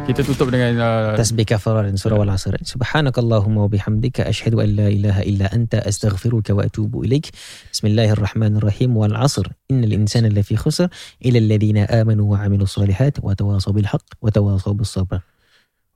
kita 0.07 0.23
tutup 0.23 0.55
dengan 0.55 0.79
uh, 0.79 1.19
tasbih 1.19 1.43
kafarah 1.43 1.83
dan 1.83 1.99
surah 1.99 2.23
ya. 2.23 2.31
al-asr. 2.31 2.55
Subhanakallahumma 2.63 3.67
wa 3.67 3.71
bihamdika 3.75 4.23
ashhadu 4.23 4.63
an 4.63 4.79
la 4.79 4.87
ilaha 4.87 5.27
illa 5.27 5.51
anta 5.51 5.83
astaghfiruka 5.83 6.55
wa 6.55 6.63
atubu 6.63 7.03
ilaik. 7.03 7.35
Bismillahirrahmanirrahim 7.75 8.95
wal 8.95 9.19
'asr. 9.19 9.51
Innal 9.67 9.99
insana 9.99 10.31
lafi 10.31 10.55
khusr 10.55 10.87
illa 11.19 11.43
alladhina 11.43 11.91
amanu 11.91 12.31
wa 12.31 12.39
'amilus 12.39 12.79
salihati 12.79 13.19
wa 13.19 13.35
tawasaw 13.35 13.75
bil 13.75 13.91
haqq 13.91 14.07
wa 14.23 14.31
tawasaw 14.31 14.79
bis 14.79 14.95
sabr. 14.95 15.27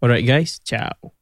Alright 0.03 0.27
guys, 0.27 0.59
ciao. 0.67 1.15